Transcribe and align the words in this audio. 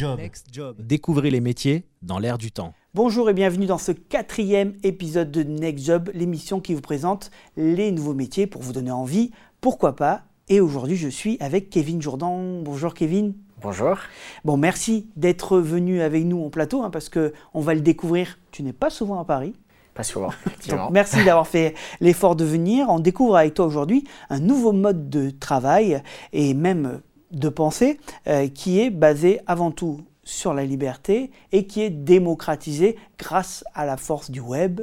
Job. 0.00 0.76
Découvrez 0.78 1.30
les 1.30 1.40
métiers 1.40 1.84
dans 2.00 2.18
l'air 2.18 2.38
du 2.38 2.50
temps. 2.50 2.72
Bonjour 2.94 3.28
et 3.28 3.34
bienvenue 3.34 3.66
dans 3.66 3.76
ce 3.76 3.92
quatrième 3.92 4.72
épisode 4.82 5.30
de 5.30 5.42
Next 5.42 5.84
Job, 5.84 6.10
l'émission 6.14 6.58
qui 6.58 6.72
vous 6.72 6.80
présente 6.80 7.30
les 7.58 7.92
nouveaux 7.92 8.14
métiers 8.14 8.46
pour 8.46 8.62
vous 8.62 8.72
donner 8.72 8.90
envie, 8.90 9.30
pourquoi 9.60 9.94
pas. 9.94 10.22
Et 10.48 10.58
aujourd'hui, 10.58 10.96
je 10.96 11.08
suis 11.08 11.36
avec 11.40 11.68
Kevin 11.68 12.00
Jourdan. 12.00 12.62
Bonjour 12.62 12.94
Kevin. 12.94 13.34
Bonjour. 13.60 13.98
Bon, 14.42 14.56
merci 14.56 15.06
d'être 15.16 15.58
venu 15.58 16.00
avec 16.00 16.24
nous 16.24 16.42
en 16.42 16.48
plateau 16.48 16.82
hein, 16.82 16.88
parce 16.88 17.10
que 17.10 17.34
on 17.52 17.60
va 17.60 17.74
le 17.74 17.82
découvrir. 17.82 18.38
Tu 18.52 18.62
n'es 18.62 18.72
pas 18.72 18.88
souvent 18.88 19.20
à 19.20 19.26
Paris. 19.26 19.52
Pas 19.92 20.02
souvent. 20.02 20.30
Donc, 20.68 20.92
merci 20.92 21.22
d'avoir 21.24 21.46
fait 21.46 21.74
l'effort 22.00 22.36
de 22.36 22.44
venir. 22.46 22.86
On 22.88 23.00
découvre 23.00 23.36
avec 23.36 23.52
toi 23.52 23.66
aujourd'hui 23.66 24.04
un 24.30 24.40
nouveau 24.40 24.72
mode 24.72 25.10
de 25.10 25.28
travail 25.28 26.02
et 26.32 26.54
même 26.54 27.02
de 27.30 27.48
pensée 27.48 28.00
euh, 28.26 28.48
qui 28.48 28.80
est 28.80 28.90
basé 28.90 29.40
avant 29.46 29.70
tout 29.70 30.00
sur 30.24 30.54
la 30.54 30.64
liberté 30.64 31.30
et 31.52 31.66
qui 31.66 31.82
est 31.82 31.90
démocratisé 31.90 32.96
grâce 33.18 33.64
à 33.74 33.84
la 33.84 33.96
force 33.96 34.30
du 34.30 34.40
web. 34.40 34.80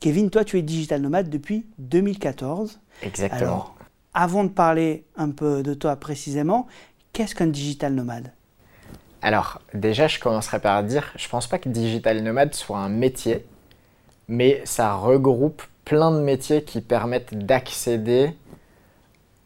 Kevin, 0.00 0.30
toi, 0.30 0.44
tu 0.44 0.58
es 0.58 0.62
digital 0.62 1.00
nomade 1.00 1.28
depuis 1.28 1.66
2014. 1.78 2.80
Exactement. 3.02 3.40
Alors, 3.40 3.76
avant 4.14 4.44
de 4.44 4.48
parler 4.48 5.04
un 5.16 5.30
peu 5.30 5.62
de 5.62 5.74
toi 5.74 5.96
précisément, 5.96 6.66
qu'est-ce 7.12 7.34
qu'un 7.34 7.46
digital 7.46 7.94
nomade? 7.94 8.32
Alors, 9.22 9.60
déjà, 9.74 10.06
je 10.06 10.20
commencerai 10.20 10.60
par 10.60 10.82
dire, 10.84 11.12
je 11.16 11.28
pense 11.28 11.46
pas 11.46 11.58
que 11.58 11.68
digital 11.68 12.22
nomade 12.22 12.54
soit 12.54 12.78
un 12.78 12.88
métier, 12.88 13.44
mais 14.28 14.62
ça 14.64 14.94
regroupe 14.94 15.62
plein 15.84 16.10
de 16.10 16.20
métiers 16.20 16.62
qui 16.62 16.80
permettent 16.80 17.34
d'accéder 17.34 18.30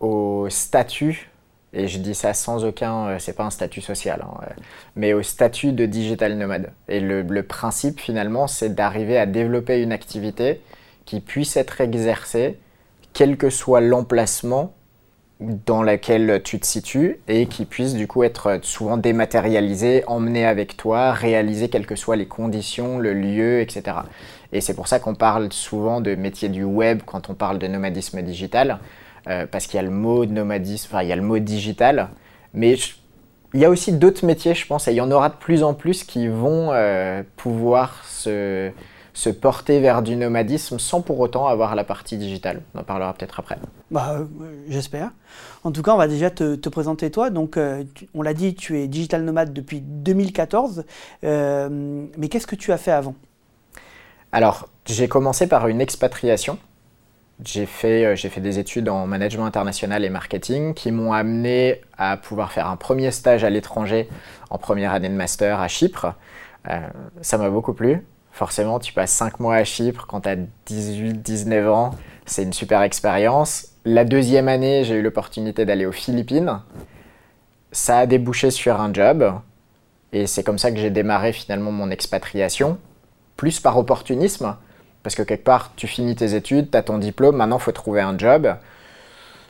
au 0.01 0.49
statut 0.51 1.30
et 1.73 1.87
je 1.87 1.99
dis 1.99 2.15
ça 2.15 2.35
sans 2.35 2.65
aucun, 2.65 3.07
euh, 3.07 3.19
c'est 3.19 3.33
pas 3.33 3.45
un 3.45 3.51
statut 3.51 3.81
social, 3.81 4.25
hein, 4.25 4.41
euh, 4.43 4.53
mais 4.97 5.13
au 5.13 5.23
statut 5.23 5.73
de 5.73 5.87
digital 5.87 6.37
nomade. 6.37 6.73
Et 6.89 7.01
le, 7.01 7.43
principe 7.43 8.01
finalement, 8.01 8.47
c'est 8.47 8.75
d'arriver 8.75 9.17
à 9.19 9.27
développer 9.27 9.81
une 9.81 9.93
activité 9.93 10.61
qui 11.05 11.21
puisse 11.21 11.57
être 11.57 11.81
exercée, 11.81 12.59
quel 13.13 13.37
que 13.37 13.51
soit 13.51 13.81
l'emplacement 13.81 14.73
dans 15.41 15.83
lequel 15.83 16.43
tu 16.45 16.61
te 16.61 16.67
situes, 16.67 17.19
et 17.27 17.47
qui 17.47 17.65
puisse 17.65 17.95
du 17.95 18.07
coup 18.07 18.25
être 18.25 18.59
souvent 18.63 18.99
dématérialisé, 18.99 20.05
emmené 20.07 20.45
avec 20.45 20.77
toi, 20.77 21.13
réalisé 21.13 21.71
quelles 21.71 21.87
que 21.87 21.97
soient 21.97 22.17
les 22.17 22.27
conditions, 22.27 22.99
le 22.99 23.15
lieu, 23.15 23.61
etc. 23.61 23.97
Et 24.53 24.61
c'est 24.61 24.75
pour 24.75 24.87
ça 24.87 24.99
qu'on 24.99 25.15
parle 25.15 25.51
souvent 25.51 26.03
de 26.03 26.15
métier 26.15 26.51
du 26.51 26.63
web 26.63 27.01
quand 27.07 27.31
on 27.31 27.35
parle 27.35 27.59
de 27.59 27.69
nomadisme 27.69 28.21
digital 28.21 28.81
euh, 29.31 29.47
parce 29.51 29.67
qu'il 29.67 29.77
y 29.77 29.79
a 29.79 29.83
le 29.83 29.91
mot 29.91 30.27
nomadisme, 30.27 30.89
enfin 30.91 31.03
il 31.03 31.09
y 31.09 31.13
a 31.13 31.17
le 31.17 31.23
mot 31.23 31.39
digital, 31.39 32.11
mais 32.53 32.77
il 33.55 33.61
y 33.61 33.65
a 33.65 33.71
aussi 33.71 33.93
d'autres 33.93 34.25
métiers, 34.25 34.55
je 34.55 34.67
pense, 34.67 34.87
et 34.89 34.93
il 34.93 34.97
y 34.97 35.01
en 35.01 35.11
aura 35.11 35.29
de 35.29 35.35
plus 35.35 35.63
en 35.63 35.75
plus 35.75 36.05
qui 36.05 36.29
vont 36.29 36.71
euh, 36.73 37.23
pouvoir 37.37 38.05
se, 38.07 38.71
se, 39.13 39.31
porter 39.31 39.81
vers 39.81 40.03
du 40.03 40.17
nomadisme 40.17 40.79
sans 40.79 41.01
pour 41.01 41.19
autant 41.19 41.49
avoir 41.49 41.75
la 41.75 41.85
partie 41.85 42.17
digitale. 42.17 42.63
On 42.75 42.81
en 42.81 42.85
parlera 42.85 43.13
peut-être 43.13 43.41
après. 43.41 43.59
Bah, 43.91 44.19
euh, 44.21 44.25
J'espère. 44.69 45.11
En 45.65 45.73
tout 45.73 45.83
cas, 45.83 45.93
on 45.93 45.97
va 45.97 46.07
déjà 46.07 46.31
te, 46.31 46.55
te 46.55 46.69
présenter 46.69 47.11
toi. 47.11 47.31
Donc, 47.31 47.57
euh, 47.57 47.83
tu, 47.95 48.09
on 48.15 48.23
l'a 48.23 48.35
dit, 48.35 48.55
tu 48.55 48.79
es 48.79 48.87
digital 48.87 49.25
nomade 49.25 49.53
depuis 49.53 49.81
2014. 49.81 50.85
Euh, 51.25 52.07
mais 52.17 52.29
qu'est-ce 52.29 52.47
que 52.47 52.57
tu 52.57 52.73
as 52.73 52.79
fait 52.79 52.93
avant? 52.93 53.15
Alors, 54.33 54.69
j'ai 54.87 55.09
commencé 55.09 55.49
par 55.49 55.67
une 55.67 55.81
expatriation 55.81 56.57
j'ai 57.45 57.67
fait, 57.67 58.05
euh, 58.05 58.17
fait, 58.17 58.41
des 58.41 58.59
études 58.59 58.89
en 58.89 59.07
management 59.07 59.47
international 59.47 60.05
et 60.05 60.11
marketing 60.11 60.75
qui 60.75 60.91
m'ont 60.91 61.13
amené 61.13 61.81
à 61.97 62.17
pouvoir 62.17 62.53
faire 62.53 62.67
un 62.67 62.77
premier 62.77 63.11
stage 63.11 63.45
à 63.45 63.51
l'étranger 63.51 64.09
en 64.51 64.59
première 64.59 64.93
année 64.93 65.09
de 65.09 65.15
master 65.15 65.61
à 65.61 65.69
Chypre. 65.69 66.15
Euh, 66.69 66.79
ça 67.23 67.39
m'a 67.39 67.51
beaucoup 67.51 67.73
plu. 67.73 68.05
Forcément, 68.33 68.79
tu 68.79 68.93
passes 68.93 69.13
5 69.13 69.41
mois 69.41 69.57
à 69.57 69.65
Chypre 69.65 70.07
quand 70.07 70.23
tu 70.23 70.29
as 70.29 70.37
18-19 70.69 71.69
ans. 71.69 71.91
C'est 72.27 72.43
une 72.43 72.53
super 72.53 72.83
expérience. 72.83 73.69
La 73.85 74.05
deuxième 74.05 74.49
année, 74.49 74.85
j'ai 74.85 74.95
eu 74.95 75.03
l'opportunité 75.03 75.65
d'aller 75.65 75.87
aux 75.87 75.93
Philippines. 75.93 76.61
Ça 77.73 77.99
a 77.99 78.07
débouché 78.07 78.51
sur 78.51 78.81
un 78.81 78.93
job. 78.93 79.33
Et 80.13 80.27
c'est 80.27 80.43
comme 80.43 80.59
ça 80.59 80.71
que 80.71 80.79
j'ai 80.79 80.91
démarré 80.91 81.33
finalement 81.33 81.73
mon 81.73 81.91
expatriation. 81.91 82.79
Plus 83.37 83.61
par 83.61 83.79
opportunisme 83.79 84.57
parce 85.03 85.15
que 85.15 85.23
quelque 85.23 85.45
part, 85.45 85.73
tu 85.77 85.87
finis 85.87 86.15
tes 86.15 86.35
études, 86.35 86.71
tu 86.71 86.77
as 86.77 86.83
ton 86.83 86.99
diplôme, 86.99 87.37
maintenant 87.37 87.59
il 87.59 87.63
faut 87.63 87.73
trouver 87.73 88.01
un 88.01 88.17
job. 88.19 88.55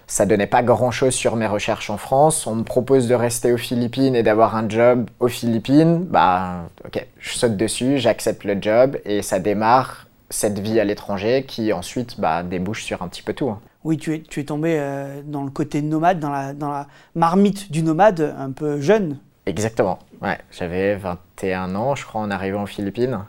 Ça 0.07 0.27
donnait 0.27 0.49
pas 0.49 0.65
grand-chose 0.65 1.15
sur 1.15 1.37
mes 1.37 1.47
recherches 1.47 1.89
en 1.89 1.97
France. 1.97 2.47
On 2.49 2.57
me 2.57 2.65
propose 2.65 3.07
de 3.07 3.15
rester 3.15 3.53
aux 3.53 3.57
Philippines 3.57 4.17
et 4.17 4.25
d'avoir 4.25 4.57
un 4.57 4.69
job 4.69 5.09
aux 5.21 5.29
Philippines. 5.29 6.05
Bah, 6.05 6.65
ok, 6.85 7.07
je 7.21 7.31
saute 7.31 7.57
dessus, 7.57 7.99
j'accepte 7.99 8.43
le 8.43 8.61
job 8.61 8.99
et 9.05 9.23
ça 9.23 9.39
démarre 9.39 10.09
cette 10.29 10.59
vie 10.59 10.81
à 10.81 10.85
l'étranger 10.85 11.45
qui 11.47 11.73
ensuite 11.73 12.21
bah, 12.21 12.43
débouche 12.43 12.83
sur 12.83 13.03
un 13.03 13.09
petit 13.09 13.23
peu 13.23 13.35
tout. 13.35 13.55
Oui, 13.85 13.99
tu 13.99 14.15
es, 14.15 14.21
tu 14.21 14.41
es 14.41 14.45
tombé 14.45 14.77
euh, 14.79 15.23
dans 15.25 15.45
le 15.45 15.51
côté 15.51 15.81
nomade, 15.81 16.19
dans 16.19 16.31
la, 16.31 16.55
dans 16.55 16.71
la 16.71 16.87
marmite 17.15 17.71
du 17.71 17.83
nomade, 17.83 18.35
un 18.37 18.51
peu 18.51 18.81
jeune. 18.81 19.17
Exactement, 19.47 20.01
ouais. 20.23 20.39
J'avais 20.51 20.97
21 20.97 21.75
ans, 21.75 21.95
je 21.95 22.05
crois, 22.05 22.21
en 22.21 22.31
arrivant 22.31 22.65
aux 22.65 22.67
Philippines, 22.67 23.21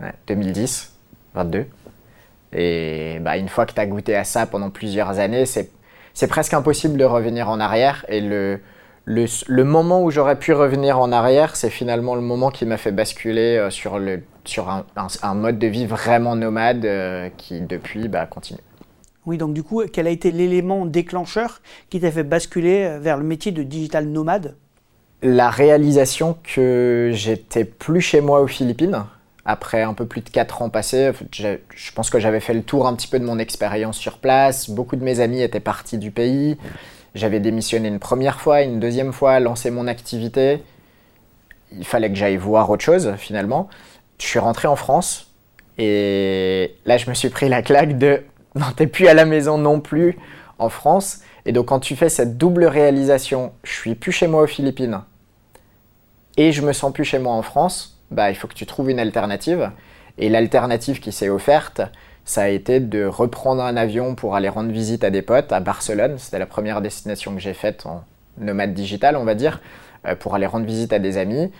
ouais, 0.00 0.12
2010. 0.26 0.97
22. 1.34 1.66
Et 2.52 3.18
bah, 3.20 3.36
une 3.36 3.48
fois 3.48 3.66
que 3.66 3.72
tu 3.72 3.80
as 3.80 3.86
goûté 3.86 4.14
à 4.14 4.24
ça 4.24 4.46
pendant 4.46 4.70
plusieurs 4.70 5.18
années, 5.18 5.44
c'est 5.46 6.26
presque 6.28 6.54
impossible 6.54 6.96
de 6.98 7.04
revenir 7.04 7.48
en 7.48 7.60
arrière. 7.60 8.04
Et 8.08 8.20
le, 8.20 8.60
le, 9.04 9.26
le 9.46 9.64
moment 9.64 10.02
où 10.02 10.10
j'aurais 10.10 10.38
pu 10.38 10.52
revenir 10.52 10.98
en 10.98 11.12
arrière, 11.12 11.56
c'est 11.56 11.70
finalement 11.70 12.14
le 12.14 12.20
moment 12.20 12.50
qui 12.50 12.66
m'a 12.66 12.76
fait 12.76 12.92
basculer 12.92 13.56
euh, 13.56 13.70
sur, 13.70 13.98
le, 13.98 14.22
sur 14.44 14.68
un, 14.68 14.84
un, 14.96 15.06
un, 15.22 15.34
mode 15.34 15.58
de 15.58 15.66
vie 15.66 15.86
vraiment 15.86 16.36
nomade 16.36 16.84
euh, 16.84 17.28
qui 17.36 17.60
depuis 17.60 18.08
bah, 18.08 18.26
continue. 18.26 18.60
Oui, 19.26 19.36
donc 19.36 19.52
du 19.52 19.62
coup, 19.62 19.82
quel 19.92 20.06
a 20.06 20.10
été 20.10 20.30
l'élément 20.30 20.86
déclencheur 20.86 21.60
qui 21.90 22.00
t'a 22.00 22.10
fait 22.10 22.22
basculer 22.22 22.84
euh, 22.84 22.98
vers 22.98 23.18
le 23.18 23.24
métier 23.24 23.52
de 23.52 23.62
digital 23.62 24.06
nomade? 24.06 24.56
La 25.22 25.50
réalisation 25.50 26.36
que 26.42 27.10
j'étais 27.12 27.64
plus 27.64 28.00
chez 28.00 28.20
moi 28.20 28.40
aux 28.40 28.46
Philippines, 28.46 29.04
après 29.48 29.80
un 29.82 29.94
peu 29.94 30.04
plus 30.04 30.20
de 30.20 30.28
4 30.28 30.60
ans 30.60 30.68
passés, 30.68 31.10
je, 31.34 31.56
je 31.74 31.92
pense 31.92 32.10
que 32.10 32.20
j'avais 32.20 32.38
fait 32.38 32.52
le 32.52 32.62
tour 32.62 32.86
un 32.86 32.94
petit 32.94 33.08
peu 33.08 33.18
de 33.18 33.24
mon 33.24 33.38
expérience 33.38 33.96
sur 33.96 34.18
place. 34.18 34.68
Beaucoup 34.68 34.94
de 34.94 35.02
mes 35.02 35.20
amis 35.20 35.40
étaient 35.40 35.58
partis 35.58 35.96
du 35.96 36.10
pays. 36.10 36.58
J'avais 37.14 37.40
démissionné 37.40 37.88
une 37.88 37.98
première 37.98 38.40
fois, 38.40 38.60
une 38.60 38.78
deuxième 38.78 39.14
fois, 39.14 39.40
lancé 39.40 39.70
mon 39.70 39.86
activité. 39.86 40.62
Il 41.72 41.86
fallait 41.86 42.10
que 42.10 42.14
j'aille 42.14 42.36
voir 42.36 42.68
autre 42.68 42.84
chose 42.84 43.14
finalement. 43.16 43.70
Je 44.18 44.26
suis 44.26 44.38
rentré 44.38 44.68
en 44.68 44.76
France 44.76 45.32
et 45.78 46.74
là 46.84 46.98
je 46.98 47.08
me 47.08 47.14
suis 47.14 47.30
pris 47.30 47.48
la 47.48 47.62
claque 47.62 47.96
de 47.96 48.22
non, 48.54 48.66
t'es 48.76 48.86
plus 48.86 49.08
à 49.08 49.14
la 49.14 49.24
maison 49.24 49.56
non 49.56 49.80
plus 49.80 50.18
en 50.58 50.68
France. 50.68 51.20
Et 51.46 51.52
donc 51.52 51.66
quand 51.66 51.80
tu 51.80 51.96
fais 51.96 52.10
cette 52.10 52.36
double 52.36 52.66
réalisation, 52.66 53.52
je 53.64 53.72
suis 53.72 53.94
plus 53.94 54.12
chez 54.12 54.26
moi 54.26 54.42
aux 54.42 54.46
Philippines 54.46 55.00
et 56.36 56.52
je 56.52 56.60
me 56.60 56.74
sens 56.74 56.92
plus 56.92 57.04
chez 57.04 57.18
moi 57.18 57.32
en 57.32 57.42
France, 57.42 57.97
bah, 58.10 58.30
il 58.30 58.34
faut 58.34 58.48
que 58.48 58.54
tu 58.54 58.66
trouves 58.66 58.90
une 58.90 59.00
alternative. 59.00 59.70
Et 60.18 60.28
l'alternative 60.28 61.00
qui 61.00 61.12
s'est 61.12 61.28
offerte, 61.28 61.80
ça 62.24 62.42
a 62.42 62.48
été 62.48 62.80
de 62.80 63.06
reprendre 63.06 63.62
un 63.62 63.76
avion 63.76 64.14
pour 64.14 64.36
aller 64.36 64.48
rendre 64.48 64.70
visite 64.70 65.04
à 65.04 65.10
des 65.10 65.22
potes 65.22 65.52
à 65.52 65.60
Barcelone. 65.60 66.16
C'était 66.18 66.38
la 66.38 66.46
première 66.46 66.82
destination 66.82 67.34
que 67.34 67.40
j'ai 67.40 67.54
faite 67.54 67.86
en 67.86 68.04
nomade 68.36 68.74
digital, 68.74 69.16
on 69.16 69.24
va 69.24 69.34
dire, 69.34 69.60
euh, 70.06 70.14
pour 70.14 70.34
aller 70.34 70.46
rendre 70.46 70.66
visite 70.66 70.92
à 70.92 70.98
des 70.98 71.16
amis. 71.16 71.50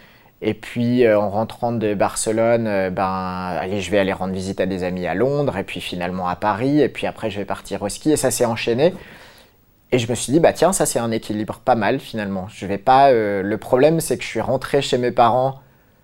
Et 0.42 0.54
puis 0.54 1.04
euh, 1.04 1.19
en 1.19 1.31
rentrant 1.31 1.72
de 1.72 1.94
Barcelone, 1.94 2.66
euh, 2.66 2.91
ben 2.91 3.56
allez, 3.61 3.81
je 3.81 3.90
vais 3.90 3.99
aller 3.99 4.12
rendre 4.12 4.34
visite 4.34 4.61
à 4.61 4.67
des 4.67 4.84
amis 4.84 5.06
à 5.06 5.14
Londres, 5.14 5.56
et 5.56 5.64
puis 5.64 5.81
finalement 5.81 6.28
à 6.28 6.37
Paris, 6.37 6.81
et 6.81 6.88
puis 6.88 7.06
après 7.06 7.31
je 7.31 7.38
vais 7.38 7.44
partir 7.44 7.82
au 7.82 7.88
ski, 7.88 8.12
et 8.12 8.17
ça 8.17 8.31
s'est 8.31 8.44
enchaîné. 8.44 8.94
Et 9.90 9.99
je 9.99 10.08
me 10.11 10.14
suis 10.14 10.32
dit 10.32 10.38
bah 10.38 10.52
tiens, 10.52 10.73
ça 10.73 10.84
c'est 10.87 10.99
un 10.99 11.11
équilibre 11.11 11.61
pas 11.64 11.75
mal 11.76 11.99
finalement. 11.99 12.46
Je 12.49 12.67
vais 12.67 12.78
pas. 12.78 13.11
le 13.11 13.56
problème 13.56 14.00
c'est 14.00 14.19
que 14.19 14.23
je 14.23 14.28
suis 14.28 14.40
rentré 14.40 14.82
chez 14.82 14.99
mes 14.99 15.12
parents 15.12 15.61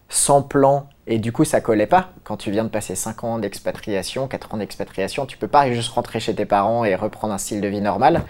sans 0.09 0.43
plan 0.43 0.89
et 1.07 1.19
du 1.19 1.33
coup 1.33 1.45
ça 1.45 1.61
collait 1.61 1.87
pas. 1.87 2.11
Quand 2.23 2.37
tu 2.37 2.51
viens 2.51 2.65
de 2.65 2.69
passer 2.69 2.95
5 2.95 3.25
ans 3.25 3.39
d'expatriation, 3.39 4.29
4 4.29 4.55
ans 4.55 4.59
d'expatriation, 4.59 5.27
tu 5.27 5.37
peux 5.37 5.49
pas 5.49 5.71
juste 5.73 5.91
rentrer 5.91 6.21
chez 6.21 6.35
tes 6.35 6.47
parents 6.47 6.85
et 6.85 6.95
reprendre 6.95 7.35
un 7.35 7.39
style 7.39 7.61
de 7.61 7.69
vie 7.69 7.81
normal. 7.81 8.23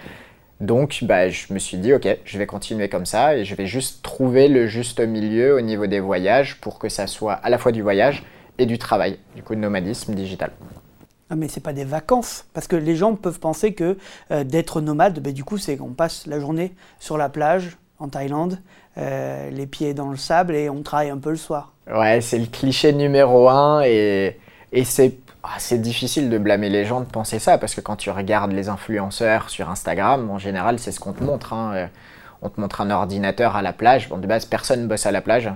Donc 0.61 1.01
bah, 1.03 1.29
je 1.29 1.53
me 1.53 1.59
suis 1.59 1.77
dit 1.77 1.93
ok, 1.93 2.07
je 2.25 2.39
vais 2.39 2.47
continuer 2.47 2.89
comme 2.89 3.07
ça 3.07 3.37
et 3.37 3.45
je 3.45 3.55
vais 3.55 3.67
juste 3.67 4.03
trouver 4.03 4.49
le 4.49 4.67
juste 4.67 5.01
milieu 5.01 5.57
au 5.57 5.61
niveau 5.61 5.87
des 5.87 6.01
voyages 6.01 6.61
pour 6.61 6.79
que 6.79 6.89
ça 6.89 7.07
soit 7.07 7.35
à 7.35 7.51
la 7.51 7.59
fois 7.59 7.73
du 7.73 7.83
voyage 7.83 8.25
et 8.59 8.67
du 8.67 8.79
travail, 8.79 9.19
du 9.35 9.43
coup 9.43 9.55
nomadisme 9.55 10.15
digital. 10.15 10.51
Ah 11.31 11.37
mais 11.37 11.49
c'est 11.49 11.61
pas 11.61 11.73
des 11.73 11.85
vacances 11.85 12.47
parce 12.53 12.69
que 12.69 12.77
les 12.77 12.97
gens 12.97 13.17
peuvent 13.17 13.41
penser 13.41 13.75
que 13.75 13.97
euh, 14.31 14.45
d'être 14.45 14.81
nomade, 14.81 15.21
bah, 15.21 15.33
du 15.33 15.43
coup 15.43 15.59
c'est 15.59 15.77
qu'on 15.77 15.93
passe 15.93 16.27
la 16.27 16.39
journée 16.39 16.75
sur 16.99 17.19
la 17.19 17.29
plage 17.29 17.77
en 17.99 18.09
Thaïlande, 18.09 18.59
euh, 18.99 19.51
les 19.51 19.67
pieds 19.67 19.95
dans 19.95 20.11
le 20.11 20.17
sable 20.17 20.55
et 20.55 20.69
on 20.69 20.83
travaille 20.83 21.11
un 21.11 21.19
peu 21.19 21.31
le 21.31 21.37
soir. 21.37 21.73
Ouais, 21.93 22.21
c'est 22.21 22.39
le 22.39 22.47
cliché 22.47 22.93
numéro 22.93 23.49
un 23.49 23.83
et, 23.85 24.39
et 24.73 24.85
c'est 24.85 25.17
ah, 25.43 25.57
c'est 25.59 25.79
difficile 25.79 26.31
de 26.31 26.39
blâmer 26.39 26.71
les 26.71 26.87
gens 26.87 27.01
de 27.01 27.07
penser 27.07 27.39
ça 27.39 27.59
parce 27.59 27.75
que 27.75 27.83
quand 27.83 27.97
tu 27.97 28.09
regardes 28.11 28.53
les 28.53 28.71
influenceurs 28.71 29.51
sur 29.51 29.69
Instagram, 29.69 30.31
en 30.31 30.39
général, 30.39 30.79
c'est 30.79 30.91
ce 30.91 30.99
qu'on 30.99 31.13
te 31.13 31.23
montre. 31.23 31.53
Hein. 31.53 31.91
On 32.41 32.49
te 32.49 32.59
montre 32.59 32.81
un 32.81 32.91
ordinateur 32.91 33.55
à 33.55 33.61
la 33.61 33.75
plage. 33.75 34.09
Bon, 34.09 34.17
de 34.17 34.27
base, 34.27 34.47
personne 34.47 34.89
bosse 34.89 35.05
à 35.05 35.13
la 35.13 35.21
plage. 35.21 35.51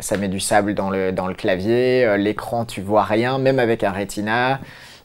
Ça 0.00 0.16
met 0.16 0.26
du 0.26 0.40
sable 0.40 0.74
dans 0.74 0.90
le, 0.90 1.12
dans 1.12 1.28
le 1.28 1.34
clavier, 1.34 2.18
l'écran 2.18 2.64
tu 2.64 2.82
vois 2.82 3.04
rien, 3.04 3.38
même 3.38 3.58
avec 3.58 3.84
un 3.84 3.92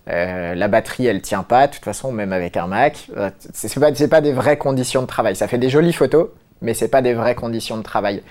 Retina. 0.08 0.56
la 0.56 0.68
batterie, 0.68 1.08
elle 1.08 1.22
tient 1.22 1.44
pas, 1.44 1.68
de 1.68 1.74
toute 1.74 1.86
façon, 1.86 2.12
même 2.12 2.34
avec 2.34 2.58
un 2.58 2.68
Mac. 2.68 3.10
C'est 3.54 3.80
pas, 3.80 3.92
pas 3.92 4.22
des 4.22 4.34
vraies 4.34 4.58
conditions 4.58 5.02
de 5.02 5.08
travail. 5.08 5.36
Ça 5.36 5.48
fait 5.48 5.58
des 5.58 5.70
jolies 5.70 5.94
photos, 5.94 6.30
mais 6.62 6.74
c'est 6.74 6.88
pas 6.88 7.02
des 7.02 7.14
vraies 7.14 7.36
conditions 7.36 7.78
de 7.78 7.84
travail. 7.84 8.22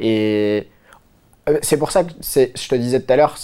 Et 0.00 0.68
c'est 1.62 1.76
pour 1.76 1.90
ça 1.90 2.04
que 2.04 2.10
je 2.20 2.68
te 2.68 2.74
disais 2.74 3.00
tout 3.00 3.12
à 3.12 3.16
l'heure, 3.16 3.36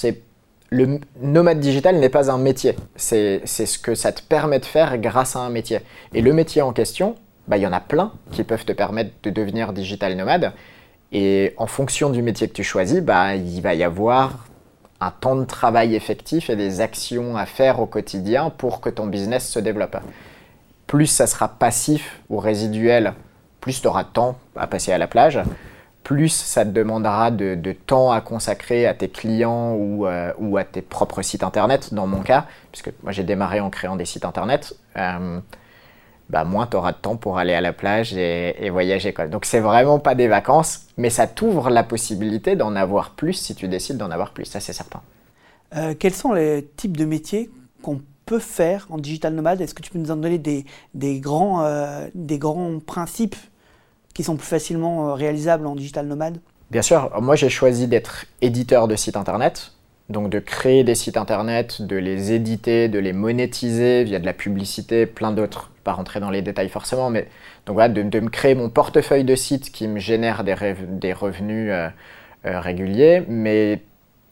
le 0.71 0.99
nomade 1.21 1.61
digital 1.61 1.97
n'est 1.97 2.09
pas 2.09 2.31
un 2.31 2.39
métier. 2.39 2.75
C'est 2.97 3.47
ce 3.47 3.79
que 3.79 3.95
ça 3.95 4.13
te 4.13 4.23
permet 4.23 4.59
de 4.59 4.65
faire 4.65 4.99
grâce 4.99 5.37
à 5.37 5.41
un 5.41 5.51
métier. 5.51 5.81
Et 6.13 6.21
le 6.21 6.33
métier 6.33 6.63
en 6.63 6.73
question, 6.73 7.17
bah, 7.49 7.57
il 7.57 7.63
y 7.63 7.67
en 7.67 7.73
a 7.73 7.81
plein 7.81 8.13
qui 8.33 8.45
peuvent 8.45 8.65
te 8.65 8.73
permettre 8.73 9.11
de 9.23 9.31
devenir 9.31 9.73
digital 9.73 10.17
nomade. 10.17 10.53
Et 11.13 11.55
en 11.59 11.67
fonction 11.67 12.11
du 12.11 12.23
métier 12.23 12.49
que 12.49 12.55
tu 12.55 12.65
choisis, 12.65 13.01
bah, 13.01 13.37
il 13.37 13.61
va 13.61 13.75
y 13.75 13.85
avoir 13.85 14.47
un 15.07 15.11
temps 15.11 15.37
de 15.37 15.45
travail 15.45 15.95
effectif 15.95 16.51
et 16.51 16.57
des 16.57 16.81
actions 16.81 17.37
à 17.37 17.47
faire 17.47 17.81
au 17.81 17.87
quotidien 17.87 18.51
pour 18.51 18.81
que 18.81 18.91
ton 18.91 19.07
business 19.07 19.49
se 19.49 19.59
développe. 19.59 19.97
Plus 20.87 21.07
ça 21.07 21.27
sera 21.27 21.49
passif 21.49 22.21
ou 22.29 22.39
résiduel, 22.39 23.15
plus 23.61 23.81
tu 23.81 23.89
auras 23.89 24.05
de 24.05 24.09
temps 24.09 24.39
à 24.57 24.67
passer 24.67 24.93
à 24.93 24.99
la 24.99 25.07
plage 25.07 25.41
plus 26.05 26.29
ça 26.29 26.65
te 26.65 26.71
demandera 26.71 27.31
de, 27.31 27.73
temps 27.73 28.13
à 28.13 28.21
consacrer 28.21 28.87
à 28.87 28.95
tes 28.95 29.09
clients 29.09 29.77
euh, 29.77 30.33
ou, 30.39 30.57
à 30.59 30.65
tes 30.65 30.83
propres 30.83 31.23
sites 31.23 31.43
internet, 31.43 31.93
dans 31.93 32.07
mon 32.07 32.21
cas, 32.21 32.45
puisque 32.71 32.93
moi 33.03 33.11
j'ai 33.11 33.25
démarré 33.25 33.59
en 33.61 33.71
créant 33.71 33.97
des 33.97 34.05
sites 34.05 34.27
internet, 34.27 34.77
euh, 34.97 35.41
bah 36.31 36.45
moins 36.45 36.67
tu 36.67 36.77
auras 36.77 36.93
de 36.93 36.97
temps 36.97 37.17
pour 37.17 37.39
aller 37.39 37.55
à 37.55 37.61
la 37.61 37.73
plage 37.73 38.15
et, 38.17 38.71
voyager. 38.71 39.13
Quoi. 39.13 39.27
Donc 39.27 39.45
c'est 39.45 39.61
vraiment 39.61 39.99
pas 39.99 40.15
des 40.15 40.29
vacances, 40.29 40.87
mais 40.97 41.11
ça 41.11 41.27
t'ouvre 41.27 41.71
la 41.71 41.83
possibilité 41.83 42.57
d'en 42.57 42.75
avoir 42.77 43.11
plus 43.11 43.35
si 43.35 43.55
tu 43.55 43.69
décides 43.69 43.97
d'en 43.97 44.11
avoir 44.11 44.33
plus, 44.33 44.45
ça 44.45 44.61
c'est 44.61 44.73
certain. 44.73 45.03
Euh, 45.77 45.95
quels 45.99 46.15
sont 46.15 46.33
les 46.33 46.69
types 46.77 46.97
de 46.97 47.05
métiers 47.05 47.51
qu'on 47.83 48.01
peut 48.27 48.39
faire 48.39 48.87
en 48.91 48.99
digital 48.99 49.35
nomade? 49.35 49.61
Est-ce 49.61 49.75
que 49.75 49.83
tu 49.83 49.91
peux 49.91 49.99
nous 49.99 50.11
en 50.11 50.17
donner 50.17 50.39
des, 50.39 50.65
grands, 51.21 51.67
des 52.15 52.39
grands 52.39 52.79
principes 52.79 53.37
qui 54.15 54.23
sont 54.23 54.37
plus 54.37 54.47
facilement 54.47 55.11
euh, 55.11 55.15
réalisables 55.15 55.67
en 55.67 55.75
digital 55.75 56.07
nomade? 56.07 56.39
Bien 56.71 56.83
sûr, 56.83 57.11
moi 57.21 57.37
j'ai 57.37 57.51
choisi 57.51 57.89
d'être 57.89 58.25
éditeur 58.41 58.89
de 58.89 58.97
sites 58.97 59.17
internet, 59.17 59.73
donc 60.09 60.31
de 60.31 60.39
créer 60.39 60.85
des 60.85 60.95
sites 60.95 61.17
internet, 61.17 61.83
de 61.83 61.97
les 61.97 62.33
éditer, 62.33 62.89
de 62.89 62.99
les 62.99 63.13
monétiser 63.13 64.05
via 64.05 64.19
de 64.19 64.25
la 64.25 64.33
publicité, 64.33 65.07
plein 65.07 65.33
d'autres, 65.33 65.71
pas 65.85 65.93
rentrer 65.93 66.21
dans 66.21 66.31
les 66.31 66.43
détails 66.43 66.69
forcément, 66.69 67.11
mais 67.11 67.29
donc 67.67 67.75
voilà, 67.75 67.89
de, 67.89 68.21
me 68.21 68.29
créer 68.29 68.55
mon 68.55 68.71
portefeuille 68.71 69.25
de 69.25 69.35
sites 69.35 69.71
qui 69.71 69.87
me 69.87 69.99
génère 69.99 70.45
des, 70.45 70.55
des 70.89 71.13
revenus 71.13 71.71
euh, 71.71 71.89
euh, 72.47 72.61
réguliers, 72.61 73.25
mais 73.29 73.83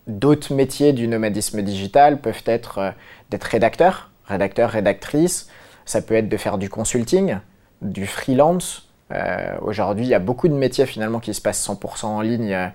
d'autres 0.07 0.55
métiers 0.55 0.93
du 0.93 1.07
nomadisme 1.07 1.63
digital 1.63 2.21
peuvent 2.21 2.43
être 2.47 2.95
d'être 3.31 3.45
rédacteur, 3.45 4.11
rédacteur, 4.27 4.71
rédactrice, 4.71 5.49
ça 5.85 6.03
peut 6.03 6.15
être 6.15 6.29
de 6.29 6.37
faire 6.37 6.59
du 6.59 6.69
consulting, 6.69 7.39
du 7.83 8.07
freelance, 8.07 8.93
euh, 9.13 9.57
aujourd'hui, 9.61 10.05
il 10.05 10.09
y 10.09 10.15
a 10.15 10.19
beaucoup 10.19 10.49
de 10.49 10.55
métiers 10.55 10.87
finalement 10.87 11.21
qui 11.21 11.35
se 11.35 11.41
passent 11.41 11.67
100% 11.67 12.07
en 12.07 12.21
ligne. 12.21 12.71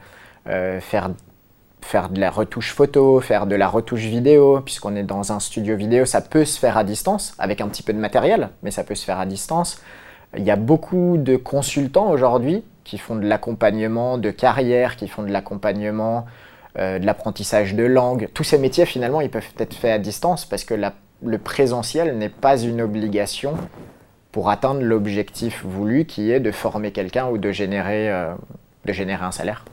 Euh, 0.47 0.79
faire, 0.79 1.09
faire 1.87 2.09
de 2.09 2.19
la 2.19 2.29
retouche 2.29 2.73
photo, 2.73 3.21
faire 3.21 3.47
de 3.47 3.55
la 3.55 3.69
retouche 3.69 4.01
vidéo, 4.01 4.59
puisqu'on 4.59 4.95
est 4.95 5.03
dans 5.03 5.31
un 5.31 5.39
studio 5.39 5.77
vidéo, 5.77 6.05
ça 6.05 6.19
peut 6.19 6.43
se 6.43 6.59
faire 6.59 6.77
à 6.77 6.83
distance, 6.83 7.33
avec 7.39 7.61
un 7.61 7.67
petit 7.69 7.81
peu 7.81 7.93
de 7.93 7.97
matériel, 7.97 8.49
mais 8.61 8.71
ça 8.71 8.83
peut 8.83 8.93
se 8.93 9.05
faire 9.05 9.19
à 9.19 9.25
distance. 9.25 9.81
Il 10.35 10.43
y 10.43 10.51
a 10.51 10.57
beaucoup 10.57 11.15
de 11.17 11.37
consultants 11.37 12.11
aujourd'hui 12.11 12.65
qui 12.83 12.97
font 12.97 13.15
de 13.15 13.25
l'accompagnement 13.25 14.17
de 14.17 14.31
carrière, 14.31 14.97
qui 14.97 15.07
font 15.07 15.23
de 15.23 15.31
l'accompagnement 15.31 16.25
euh, 16.77 16.99
de 16.99 17.05
l'apprentissage 17.05 17.73
de 17.73 17.83
langue. 17.83 18.27
Tous 18.33 18.43
ces 18.43 18.57
métiers, 18.57 18.85
finalement, 18.85 19.21
ils 19.21 19.29
peuvent 19.29 19.47
être 19.57 19.73
faits 19.73 19.91
à 19.91 19.99
distance 19.99 20.45
parce 20.45 20.65
que 20.65 20.75
le 21.23 21.37
présentiel 21.37 22.17
n'est 22.17 22.29
pas 22.29 22.57
une 22.57 22.81
obligation 22.81 23.55
pour 24.33 24.49
atteindre 24.49 24.81
l'objectif 24.81 25.63
voulu 25.63 26.05
qui 26.05 26.31
est 26.31 26.41
de 26.41 26.51
former 26.51 26.91
quelqu'un 26.91 27.27
ou 27.29 27.37
de 27.37 27.51
générer, 27.51 28.11
euh, 28.11 28.33
de 28.85 28.91
générer 28.91 29.23
un 29.23 29.31
salaire. 29.31 29.63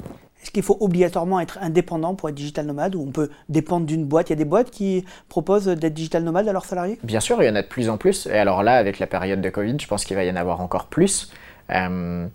Est-ce 0.44 0.50
qu'il 0.50 0.62
faut 0.62 0.76
obligatoirement 0.80 1.40
être 1.40 1.56
indépendant 1.62 2.14
pour 2.14 2.28
être 2.28 2.34
digital 2.34 2.66
nomade 2.66 2.94
ou 2.94 3.00
on 3.00 3.10
peut 3.10 3.30
dépendre 3.48 3.86
d'une 3.86 4.04
boîte 4.04 4.28
Il 4.28 4.32
y 4.32 4.34
a 4.34 4.36
des 4.36 4.44
boîtes 4.44 4.70
qui 4.70 5.06
proposent 5.30 5.64
d'être 5.64 5.94
digital 5.94 6.22
nomade 6.22 6.46
à 6.46 6.52
leurs 6.52 6.66
salariés? 6.66 6.98
Bien 7.02 7.20
sûr, 7.20 7.42
il 7.42 7.46
y 7.46 7.48
en 7.48 7.54
a 7.54 7.62
de 7.62 7.66
plus 7.66 7.88
en 7.88 7.96
plus. 7.96 8.26
Et 8.26 8.36
alors 8.36 8.62
là, 8.62 8.74
avec 8.74 8.98
la 8.98 9.06
période 9.06 9.40
de 9.40 9.48
Covid, 9.48 9.76
je 9.80 9.86
pense 9.88 10.04
qu'il 10.04 10.14
va 10.16 10.24
y 10.24 10.30
en 10.30 10.36
avoir 10.36 10.60
encore 10.60 10.84
plus. 10.84 11.32
Euh, 11.70 12.26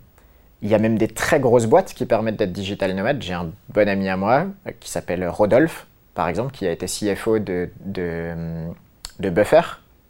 il 0.60 0.68
y 0.68 0.74
a 0.74 0.78
même 0.80 0.98
des 0.98 1.06
très 1.06 1.38
grosses 1.38 1.66
boîtes 1.66 1.94
qui 1.94 2.04
permettent 2.04 2.34
d'être 2.34 2.52
digital 2.52 2.92
nomade. 2.96 3.22
J'ai 3.22 3.32
un 3.32 3.52
bon 3.68 3.88
ami 3.88 4.08
à 4.08 4.16
moi 4.16 4.46
euh, 4.66 4.72
qui 4.80 4.90
s'appelle 4.90 5.28
Rodolphe, 5.28 5.86
par 6.14 6.26
exemple, 6.26 6.50
qui 6.50 6.66
a 6.66 6.72
été 6.72 6.86
CFO 6.86 7.38
de, 7.38 7.70
de, 7.84 9.30
Buffer, 9.30 9.60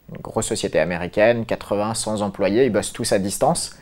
une 0.09 0.23
grosse 0.23 0.47
société 0.47 0.79
américaine, 0.79 1.45
80, 1.45 1.93
100 1.93 2.23
employés, 2.23 2.65
ils 2.65 2.73
bossent 2.73 2.95
tous 2.95 3.13
à 3.13 3.19
distance. 3.19 3.77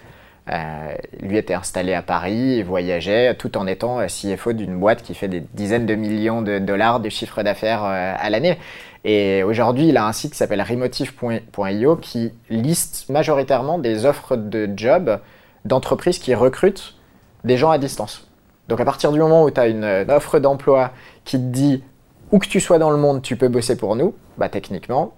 Euh, 0.50 0.94
lui 1.20 1.36
était 1.36 1.54
installé 1.54 1.92
à 1.94 2.02
Paris, 2.02 2.56
il 2.58 2.64
voyageait 2.64 3.34
tout 3.34 3.58
en 3.58 3.66
étant 3.66 4.06
CFO 4.06 4.52
d'une 4.52 4.78
boîte 4.78 5.02
qui 5.02 5.14
fait 5.14 5.28
des 5.28 5.40
dizaines 5.40 5.86
de 5.86 5.94
millions 5.94 6.42
de 6.42 6.58
dollars 6.58 7.00
de 7.00 7.08
chiffre 7.08 7.42
d'affaires 7.42 7.84
euh, 7.84 8.14
à 8.16 8.30
l'année. 8.30 8.58
Et 9.04 9.42
aujourd'hui, 9.42 9.88
il 9.88 9.96
a 9.96 10.06
un 10.06 10.12
site 10.12 10.32
qui 10.32 10.38
s'appelle 10.38 10.62
remotive.io 10.62 11.96
qui 11.96 12.32
liste 12.50 13.08
majoritairement 13.08 13.78
des 13.78 14.06
offres 14.06 14.36
de 14.36 14.68
job 14.74 15.20
d'entreprises 15.64 16.18
qui 16.18 16.34
recrutent 16.34 16.94
des 17.44 17.56
gens 17.56 17.70
à 17.70 17.78
distance. 17.78 18.28
Donc 18.68 18.80
à 18.80 18.84
partir 18.84 19.12
du 19.12 19.18
moment 19.18 19.44
où 19.44 19.50
tu 19.50 19.60
as 19.60 19.68
une, 19.68 19.84
offre 20.08 20.38
d'emploi 20.38 20.92
qui 21.24 21.38
te 21.38 21.42
dit 21.42 21.82
où 22.32 22.38
que 22.38 22.46
tu 22.46 22.60
sois 22.60 22.78
dans 22.78 22.90
le 22.90 22.98
monde, 22.98 23.22
tu 23.22 23.36
peux 23.36 23.48
bosser 23.48 23.76
pour 23.76 23.96
nous, 23.96 24.14
bah 24.36 24.48
techniquement, 24.48 25.14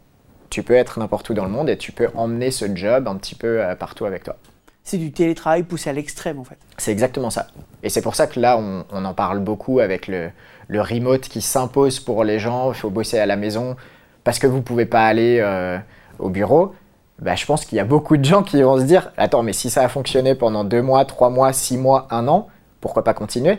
tu 0.50 0.62
peux 0.62 0.74
être 0.74 0.98
n'importe 0.98 1.28
où 1.30 1.34
dans 1.34 1.44
le 1.44 1.50
monde 1.50 1.68
et 1.68 1.76
tu 1.76 1.92
peux 1.92 2.08
emmener 2.14 2.50
ce 2.50 2.66
job 2.74 3.08
un 3.08 3.16
petit 3.16 3.34
peu 3.34 3.62
euh, 3.62 3.74
partout 3.74 4.04
avec 4.04 4.24
toi. 4.24 4.36
C'est 4.84 4.98
du 4.98 5.12
télétravail 5.12 5.62
poussé 5.62 5.90
à 5.90 5.92
l'extrême 5.92 6.38
en 6.38 6.44
fait. 6.44 6.58
C'est 6.78 6.92
exactement 6.92 7.30
ça. 7.30 7.48
Et 7.82 7.88
c'est 7.88 8.02
pour 8.02 8.14
ça 8.14 8.26
que 8.26 8.40
là, 8.40 8.58
on, 8.58 9.04
en 9.04 9.14
parle 9.14 9.40
beaucoup 9.40 9.80
avec 9.80 10.08
le, 10.08 10.30
remote 10.70 11.22
qui 11.22 11.40
s'impose 11.40 12.00
pour 12.00 12.24
les 12.24 12.38
gens. 12.38 12.72
Il 12.72 12.76
faut 12.76 12.90
bosser 12.90 13.18
à 13.18 13.26
la 13.26 13.36
maison 13.36 13.76
parce 14.24 14.38
que 14.38 14.46
vous 14.46 14.56
ne 14.58 14.62
pouvez 14.62 14.86
pas 14.86 15.06
aller 15.06 15.38
euh, 15.40 15.78
au 16.18 16.28
bureau. 16.28 16.74
Bah, 17.20 17.34
je 17.36 17.44
pense 17.44 17.64
qu'il 17.64 17.76
y 17.76 17.80
a 17.80 17.84
beaucoup 17.84 18.16
de 18.16 18.24
gens 18.24 18.42
qui 18.42 18.62
vont 18.62 18.78
se 18.78 18.84
dire 18.84 19.12
Attends, 19.16 19.42
mais 19.42 19.52
si 19.52 19.70
ça 19.70 19.82
a 19.82 19.88
fonctionné 19.88 20.34
pendant 20.34 20.64
deux 20.64 20.82
mois, 20.82 21.04
trois 21.04 21.30
mois, 21.30 21.52
six 21.52 21.76
mois, 21.76 22.08
un 22.10 22.28
an, 22.28 22.48
pourquoi 22.80 23.04
pas 23.04 23.14
continuer? 23.14 23.58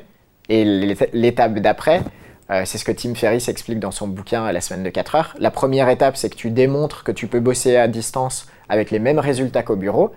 Et 0.49 0.65
l'étape 1.13 1.53
d'après, 1.59 2.01
euh, 2.49 2.63
c'est 2.65 2.77
ce 2.77 2.83
que 2.83 2.91
Tim 2.91 3.15
Ferriss 3.15 3.47
explique 3.47 3.79
dans 3.79 3.91
son 3.91 4.07
bouquin 4.07 4.51
La 4.51 4.59
semaine 4.59 4.83
de 4.83 4.89
4 4.89 5.15
heures. 5.15 5.35
La 5.39 5.51
première 5.51 5.87
étape, 5.89 6.17
c'est 6.17 6.29
que 6.29 6.35
tu 6.35 6.49
démontres 6.49 7.03
que 7.03 7.11
tu 7.11 7.27
peux 7.27 7.39
bosser 7.39 7.77
à 7.77 7.87
distance 7.87 8.47
avec 8.67 8.91
les 8.91 8.99
mêmes 8.99 9.19
résultats 9.19 9.63
qu'au 9.63 9.75
bureau. 9.75 10.11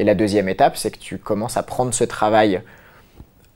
Et 0.00 0.04
la 0.04 0.14
deuxième 0.14 0.48
étape, 0.48 0.78
c'est 0.78 0.90
que 0.90 0.98
tu 0.98 1.18
commences 1.18 1.58
à 1.58 1.62
prendre 1.62 1.92
ce 1.92 2.04
travail. 2.04 2.62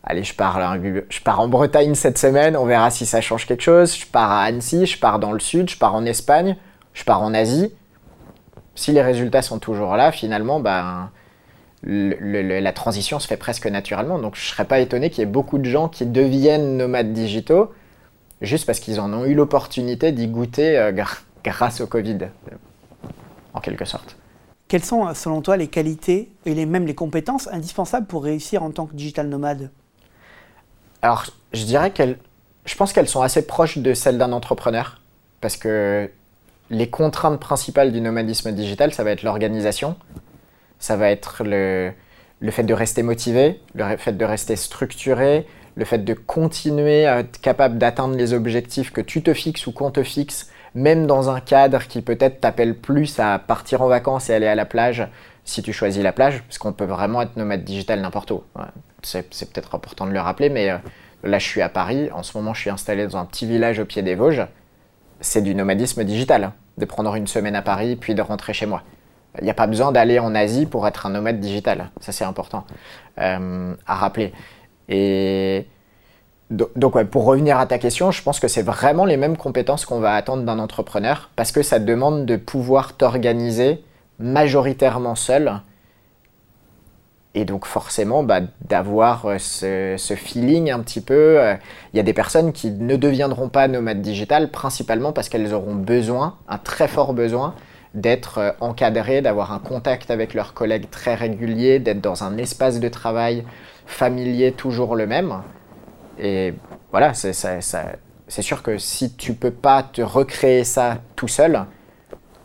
Allez, 0.02 0.24
je 0.24 0.34
pars, 0.34 0.76
je 1.08 1.20
pars 1.22 1.40
en 1.40 1.48
Bretagne 1.48 1.94
cette 1.94 2.18
semaine, 2.18 2.54
on 2.54 2.66
verra 2.66 2.90
si 2.90 3.06
ça 3.06 3.22
change 3.22 3.46
quelque 3.46 3.62
chose. 3.62 3.96
Je 3.96 4.04
pars 4.04 4.30
à 4.30 4.42
Annecy, 4.42 4.84
je 4.84 4.98
pars 4.98 5.18
dans 5.18 5.32
le 5.32 5.40
sud, 5.40 5.70
je 5.70 5.78
pars 5.78 5.94
en 5.94 6.04
Espagne, 6.04 6.58
je 6.92 7.02
pars 7.04 7.22
en 7.22 7.32
Asie. 7.32 7.72
Si 8.74 8.92
les 8.92 9.00
résultats 9.00 9.40
sont 9.40 9.58
toujours 9.58 9.96
là, 9.96 10.12
finalement, 10.12 10.60
ben, 10.60 11.08
la 11.82 12.72
transition 12.74 13.18
se 13.20 13.26
fait 13.26 13.38
presque 13.38 13.66
naturellement. 13.66 14.18
Donc 14.18 14.36
je 14.36 14.44
ne 14.44 14.50
serais 14.50 14.66
pas 14.66 14.80
étonné 14.80 15.08
qu'il 15.08 15.20
y 15.20 15.22
ait 15.22 15.30
beaucoup 15.30 15.56
de 15.56 15.64
gens 15.64 15.88
qui 15.88 16.04
deviennent 16.04 16.76
nomades 16.76 17.14
digitaux 17.14 17.72
juste 18.42 18.66
parce 18.66 18.80
qu'ils 18.80 19.00
en 19.00 19.10
ont 19.14 19.24
eu 19.24 19.32
l'opportunité 19.32 20.12
d'y 20.12 20.26
goûter 20.26 20.76
euh, 20.76 20.92
grâce 21.42 21.80
au 21.80 21.86
Covid, 21.86 22.18
en 23.54 23.60
quelque 23.60 23.86
sorte. 23.86 24.18
Quelles 24.68 24.84
sont, 24.84 25.12
selon 25.14 25.42
toi, 25.42 25.56
les 25.56 25.68
qualités 25.68 26.30
et 26.46 26.54
les, 26.54 26.66
même 26.66 26.86
les 26.86 26.94
compétences 26.94 27.48
indispensables 27.48 28.06
pour 28.06 28.24
réussir 28.24 28.62
en 28.62 28.70
tant 28.70 28.86
que 28.86 28.94
digital 28.94 29.28
nomade? 29.28 29.70
Alors, 31.02 31.26
je 31.52 31.64
dirais 31.64 31.90
qu'elles, 31.90 32.18
je 32.64 32.74
pense 32.74 32.92
qu'elles 32.92 33.08
sont 33.08 33.20
assez 33.20 33.46
proches 33.46 33.78
de 33.78 33.92
celles 33.92 34.16
d'un 34.16 34.32
entrepreneur, 34.32 35.00
parce 35.40 35.56
que 35.56 36.10
les 36.70 36.88
contraintes 36.88 37.38
principales 37.38 37.92
du 37.92 38.00
nomadisme 38.00 38.52
digital, 38.52 38.94
ça 38.94 39.04
va 39.04 39.10
être 39.10 39.22
l'organisation, 39.22 39.96
ça 40.78 40.96
va 40.96 41.10
être 41.10 41.44
le, 41.44 41.92
le 42.40 42.50
fait 42.50 42.62
de 42.62 42.74
rester 42.74 43.02
motivé, 43.02 43.60
le 43.74 43.96
fait 43.98 44.16
de 44.16 44.24
rester 44.24 44.56
structuré, 44.56 45.46
le 45.76 45.84
fait 45.84 45.98
de 45.98 46.14
continuer 46.14 47.06
à 47.06 47.20
être 47.20 47.40
capable 47.40 47.78
d'atteindre 47.78 48.16
les 48.16 48.32
objectifs 48.32 48.92
que 48.92 49.00
tu 49.00 49.22
te 49.22 49.34
fixes 49.34 49.66
ou 49.66 49.72
qu'on 49.72 49.90
te 49.90 50.02
fixe, 50.02 50.50
même 50.74 51.06
dans 51.06 51.30
un 51.30 51.40
cadre 51.40 51.82
qui 51.86 52.02
peut-être 52.02 52.40
t'appelle 52.40 52.76
plus 52.76 53.18
à 53.20 53.38
partir 53.38 53.82
en 53.82 53.88
vacances 53.88 54.30
et 54.30 54.34
aller 54.34 54.46
à 54.46 54.54
la 54.54 54.64
plage 54.64 55.06
si 55.44 55.62
tu 55.62 55.72
choisis 55.72 56.02
la 56.02 56.12
plage, 56.12 56.42
parce 56.42 56.58
qu'on 56.58 56.72
peut 56.72 56.86
vraiment 56.86 57.20
être 57.22 57.36
nomade 57.36 57.64
digital 57.64 58.00
n'importe 58.00 58.30
où. 58.30 58.42
C'est, 59.02 59.28
peut-être 59.28 59.74
important 59.74 60.06
de 60.06 60.12
le 60.12 60.20
rappeler, 60.20 60.48
mais 60.48 60.70
euh, 60.70 60.78
là 61.22 61.38
je 61.38 61.46
suis 61.46 61.60
à 61.60 61.68
Paris, 61.68 62.10
en 62.12 62.22
ce 62.22 62.36
moment 62.36 62.54
je 62.54 62.60
suis 62.60 62.70
installé 62.70 63.06
dans 63.06 63.18
un 63.18 63.26
petit 63.26 63.46
village 63.46 63.78
au 63.78 63.84
pied 63.84 64.02
des 64.02 64.14
Vosges. 64.14 64.46
C'est 65.20 65.42
du 65.42 65.54
nomadisme 65.54 66.02
digital, 66.04 66.44
hein, 66.44 66.54
de 66.78 66.84
prendre 66.86 67.14
une 67.14 67.26
semaine 67.26 67.54
à 67.54 67.62
Paris 67.62 67.96
puis 67.96 68.14
de 68.14 68.22
rentrer 68.22 68.54
chez 68.54 68.66
moi. 68.66 68.82
Il 69.38 69.44
n'y 69.44 69.50
a 69.50 69.54
pas 69.54 69.66
besoin 69.66 69.92
d'aller 69.92 70.18
en 70.18 70.34
Asie 70.34 70.64
pour 70.64 70.86
être 70.86 71.06
un 71.06 71.10
nomade 71.10 71.40
digital. 71.40 71.90
Ça, 72.00 72.12
c'est 72.12 72.24
important 72.24 72.64
euh, 73.18 73.74
à 73.86 73.94
rappeler. 73.96 74.32
Et 74.88 75.66
donc, 76.50 77.02
pour 77.04 77.24
revenir 77.24 77.58
à 77.58 77.66
ta 77.66 77.78
question, 77.78 78.10
je 78.10 78.22
pense 78.22 78.38
que 78.38 78.48
c'est 78.48 78.62
vraiment 78.62 79.06
les 79.06 79.16
mêmes 79.16 79.36
compétences 79.36 79.86
qu'on 79.86 79.98
va 79.98 80.14
attendre 80.14 80.42
d'un 80.42 80.58
entrepreneur 80.58 81.30
parce 81.36 81.52
que 81.52 81.62
ça 81.62 81.78
demande 81.78 82.26
de 82.26 82.36
pouvoir 82.36 82.92
t'organiser 82.92 83.82
majoritairement 84.18 85.14
seul 85.14 85.62
et 87.34 87.44
donc 87.44 87.66
forcément 87.66 88.22
bah, 88.22 88.40
d'avoir 88.68 89.26
euh, 89.26 89.38
ce, 89.38 90.14
feeling 90.14 90.70
un 90.70 90.80
petit 90.80 91.00
peu. 91.00 91.40
Euh, 91.40 91.54
il 91.92 91.96
y 91.96 92.00
a 92.00 92.02
des 92.02 92.12
personnes 92.12 92.52
qui 92.52 92.70
ne 92.70 92.96
deviendront 92.96 93.48
pas 93.48 93.68
nomades 93.68 94.00
digitales 94.00 94.50
principalement 94.50 95.12
parce 95.12 95.28
qu'elles 95.28 95.52
auront 95.52 95.74
besoin, 95.74 96.36
un 96.48 96.58
très 96.58 96.88
fort 96.88 97.12
besoin, 97.12 97.54
d'être 97.94 98.38
euh, 98.38 98.50
encadrées, 98.60 99.20
d'avoir 99.20 99.52
un 99.52 99.58
contact 99.58 100.10
avec 100.10 100.34
leurs 100.34 100.54
collègues 100.54 100.88
très 100.90 101.14
régulier, 101.14 101.78
d'être 101.80 102.00
dans 102.00 102.22
un 102.22 102.38
espace 102.38 102.80
de 102.80 102.88
travail 102.88 103.44
familier 103.86 104.52
toujours 104.52 104.94
le 104.94 105.06
même. 105.06 105.42
Et 106.18 106.54
voilà, 106.90 107.12
c'est 107.14 108.42
sûr 108.42 108.62
que 108.62 108.78
si 108.78 109.14
tu 109.14 109.34
peux 109.34 109.50
pas 109.50 109.82
te 109.82 110.02
recréer 110.02 110.64
ça 110.64 110.98
tout 111.16 111.28
seul, 111.28 111.64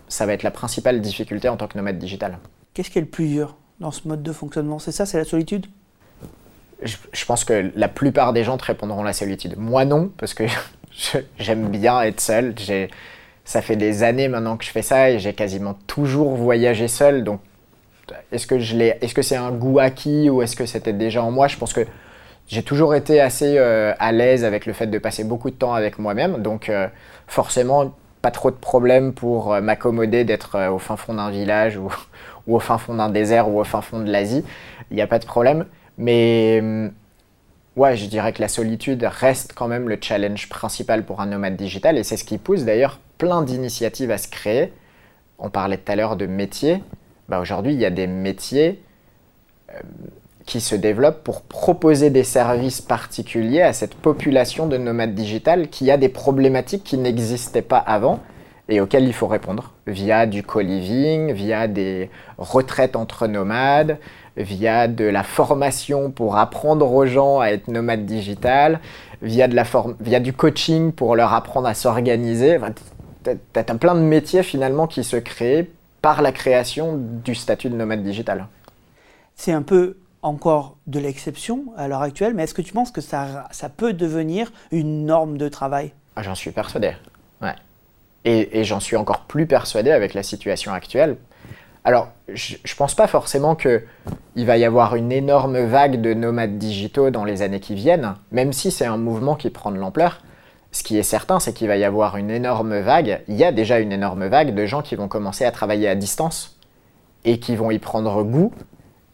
ça 0.07 0.25
va 0.25 0.33
être 0.33 0.43
la 0.43 0.51
principale 0.51 1.01
difficulté 1.01 1.49
en 1.49 1.57
tant 1.57 1.67
que 1.67 1.77
nomade 1.77 1.99
digital. 1.99 2.39
Qu'est-ce 2.73 2.89
qui 2.89 2.97
est 2.97 3.01
le 3.01 3.07
plus 3.07 3.27
dur 3.27 3.55
dans 3.79 3.91
ce 3.91 4.07
mode 4.07 4.23
de 4.23 4.31
fonctionnement? 4.31 4.79
C'est 4.79 4.91
ça, 4.91 5.05
c'est 5.05 5.17
la 5.17 5.25
solitude? 5.25 5.67
Je, 6.81 7.25
pense 7.25 7.43
que 7.43 7.71
la 7.75 7.89
plupart 7.89 8.31
des 8.31 8.45
gens 8.45 8.57
te 8.57 8.63
répondront 8.63 9.03
la 9.03 9.11
solitude. 9.11 9.55
Moi 9.57 9.83
non, 9.83 10.11
parce 10.17 10.33
que 10.33 10.45
j'aime 11.37 11.67
bien 11.67 12.01
être 12.01 12.21
seul. 12.21 12.55
Ça 13.43 13.61
fait 13.61 13.75
des 13.75 14.03
années 14.03 14.29
maintenant 14.29 14.55
que 14.57 14.63
je 14.63 14.69
fais 14.69 14.81
ça 14.81 15.09
et 15.09 15.19
j'ai 15.19 15.33
quasiment 15.33 15.73
toujours 15.87 16.35
voyagé 16.35 16.87
seul. 16.87 17.23
Donc, 17.23 17.41
est-ce 18.31 18.47
que 18.47 18.59
je 18.59 18.77
est-ce 18.77 19.13
que 19.13 19.21
c'est 19.21 19.35
un 19.35 19.51
goût 19.51 19.79
acquis 19.79 20.29
ou 20.29 20.41
est-ce 20.41 20.55
que 20.55 20.65
c'était 20.65 20.93
déjà 20.93 21.21
en 21.21 21.31
moi? 21.31 21.47
Je 21.47 21.57
pense 21.57 21.73
que 21.73 21.85
j'ai 22.49 22.63
toujours 22.63 22.95
été 22.95 23.21
assez 23.21 23.57
euh, 23.57 23.93
à 23.99 24.11
l'aise 24.11 24.43
avec 24.43 24.65
le 24.65 24.73
fait 24.73 24.87
de 24.87 24.97
passer 24.97 25.23
beaucoup 25.23 25.51
de 25.51 25.55
temps 25.55 25.75
avec 25.75 25.99
moi-même. 25.99 26.41
Donc, 26.41 26.69
euh, 26.69 26.87
forcément, 27.27 27.93
pas 28.23 28.31
trop 28.31 28.49
de 28.49 28.55
problèmes 28.55 29.13
pour 29.13 29.53
euh, 29.53 29.61
m'accommoder 29.61 30.23
d'être 30.23 30.69
au 30.69 30.79
fin 30.79 30.97
fond 30.97 31.13
d'un 31.13 31.29
village 31.29 31.77
ou, 31.77 31.89
au 32.47 32.59
fin 32.59 32.79
fond 32.79 32.95
d'un 32.95 33.09
désert 33.09 33.49
ou 33.49 33.59
au 33.59 33.63
fin 33.63 33.81
fond 33.81 33.99
de 33.99 34.11
l'Asie, 34.11 34.43
il 34.89 34.95
n'y 34.95 35.01
a 35.01 35.07
pas 35.07 35.19
de 35.19 35.25
problème. 35.25 35.67
Mais 35.99 36.57
hum, 36.59 36.91
ouais, 37.75 37.95
je 37.95 38.07
dirais 38.07 38.33
que 38.33 38.41
la 38.41 38.47
solitude 38.47 39.03
reste 39.03 39.53
quand 39.53 39.67
même 39.67 39.87
le 39.87 39.99
challenge 40.01 40.49
principal 40.49 41.05
pour 41.05 41.21
un 41.21 41.27
nomade 41.27 41.55
digital 41.55 41.99
et 41.99 42.03
c'est 42.03 42.17
ce 42.17 42.23
qui 42.23 42.39
pousse 42.39 42.63
d'ailleurs 42.63 42.99
plein 43.19 43.43
d'initiatives 43.43 44.09
à 44.09 44.17
se 44.17 44.27
créer. 44.27 44.73
On 45.37 45.51
parlait 45.51 45.77
tout 45.77 45.91
à 45.91 45.95
l'heure 45.95 46.15
de 46.15 46.25
métiers. 46.25 46.81
Bah, 47.27 47.39
Aujourd'hui, 47.39 47.73
il 47.73 47.79
y 47.79 47.85
a 47.85 47.91
des 47.91 48.07
métiers 48.07 48.81
qui 50.49 50.61
se 50.61 50.73
développent 50.73 51.23
pour 51.23 51.43
proposer 51.43 52.09
des 52.09 52.23
services 52.23 52.81
particuliers 52.81 53.61
à 53.61 53.71
cette 53.71 53.93
population 53.93 54.65
de 54.65 54.77
nomades 54.77 55.13
digital 55.13 55.67
qui 55.67 55.91
a 55.91 55.97
des 55.97 56.09
problématiques 56.09 56.83
qui 56.83 56.97
n'existaient 56.97 57.61
pas 57.61 57.77
avant 57.77 58.19
et 58.67 58.81
auxquels 58.81 59.03
il 59.03 59.13
faut 59.13 59.27
répondre 59.27 59.73
via 59.85 60.25
du 60.25 60.41
co-living, 60.41 61.33
via 61.33 61.67
des 61.67 62.09
retraites 62.39 62.95
entre 62.95 63.27
nomades, 63.27 63.99
via 64.37 64.87
de 64.87 65.05
la 65.05 65.21
formation 65.21 66.09
pour 66.09 66.37
apprendre 66.37 66.91
aux 66.91 67.05
gens 67.05 67.41
à 67.41 67.49
être 67.49 67.67
nomades 67.67 68.07
digital, 68.07 68.79
via, 69.21 69.47
de 69.47 69.55
la 69.55 69.65
via 69.99 70.19
du 70.19 70.33
coaching 70.33 70.93
pour 70.93 71.15
leur 71.15 71.31
apprendre 71.31 71.67
à 71.67 71.75
s'organiser. 71.75 72.57
tu 73.23 73.29
as, 73.55 73.63
plein 73.75 73.93
de 73.93 73.99
métiers 73.99 74.41
finalement 74.41 74.87
qui 74.87 75.03
se 75.03 75.17
créent 75.17 75.69
par 76.01 76.23
la 76.23 76.31
création 76.31 76.97
du 76.97 77.35
statut 77.35 77.69
de 77.69 77.75
nomade 77.75 78.01
digital. 78.01 78.47
C'est 79.35 79.51
un 79.51 79.61
peu 79.61 79.95
encore 80.21 80.77
de 80.87 80.99
l'exception 80.99 81.65
à 81.77 81.87
l'heure 81.87 82.01
actuelle, 82.01 82.33
mais 82.33 82.43
est-ce 82.43 82.53
que 82.53 82.61
tu 82.61 82.73
penses 82.73 82.91
que 82.91 83.01
ça, 83.01 83.47
peut 83.77 83.93
devenir 83.93 84.51
une 84.71 85.05
norme 85.05 85.37
de 85.37 85.47
travail? 85.47 85.93
Ah, 86.15 86.23
J'en 86.23 86.35
suis 86.35 86.51
persuadé. 86.51 86.93
Et, 88.25 88.65
j'en 88.65 88.81
suis 88.81 88.97
encore 88.97 89.21
plus 89.21 89.47
persuadé 89.47 89.91
avec 89.91 90.13
la 90.13 90.23
situation 90.23 90.73
actuelle. 90.73 91.15
Alors, 91.85 92.09
je 92.27 92.55
ne 92.55 92.75
pense 92.75 92.93
pas 92.93 93.07
forcément 93.07 93.55
qu'il 93.55 94.45
va 94.45 94.57
y 94.57 94.65
avoir 94.65 94.95
une 94.95 95.11
énorme 95.11 95.57
vague 95.59 96.01
de 96.01 96.13
nomades 96.13 96.57
digitaux 96.57 97.11
dans 97.11 97.23
les 97.23 97.41
années 97.41 97.61
qui 97.61 97.75
viennent, 97.75 98.15
même 98.31 98.51
si 98.51 98.71
c'est 98.71 98.85
un 98.85 98.97
mouvement 98.97 99.35
qui 99.35 99.49
prend 99.49 99.71
de 99.71 99.77
l'ampleur. 99.77 100.21
Ce 100.73 100.83
qui 100.83 100.97
est 100.97 101.03
certain, 101.03 101.39
c'est 101.39 101.53
qu'il 101.53 101.69
va 101.69 101.77
y 101.77 101.85
avoir 101.85 102.17
une 102.17 102.29
énorme 102.29 102.77
vague, 102.79 103.21
il 103.29 103.35
y 103.35 103.45
a 103.45 103.53
déjà 103.53 103.79
une 103.79 103.93
énorme 103.93 104.27
vague 104.27 104.53
de 104.53 104.65
gens 104.65 104.81
qui 104.81 104.95
vont 104.95 105.07
commencer 105.07 105.45
à 105.45 105.51
travailler 105.51 105.87
à 105.87 105.95
distance 105.95 106.57
et 107.23 107.39
qui 107.39 107.55
vont 107.55 107.71
y 107.71 107.79
prendre 107.79 108.21
goût 108.23 108.53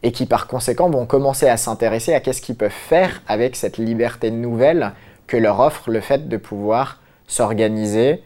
et 0.05 0.11
qui 0.11 0.27
par 0.27 0.45
conséquent 0.45 0.87
vont 0.87 1.07
commencer 1.07 1.49
à 1.49 1.57
s'intéresser 1.57 2.13
à 2.13 2.19
qu'est-ce 2.19 2.39
qu'ils 2.39 2.55
peuvent 2.55 2.69
faire 2.69 3.23
avec 3.27 3.55
cette 3.55 3.79
liberté 3.79 4.29
nouvelle 4.29 4.91
que 5.25 5.35
leur 5.35 5.59
offre 5.59 5.89
le 5.89 5.99
fait 5.99 6.29
de 6.29 6.37
pouvoir 6.37 7.01
s'organiser, 7.27 8.21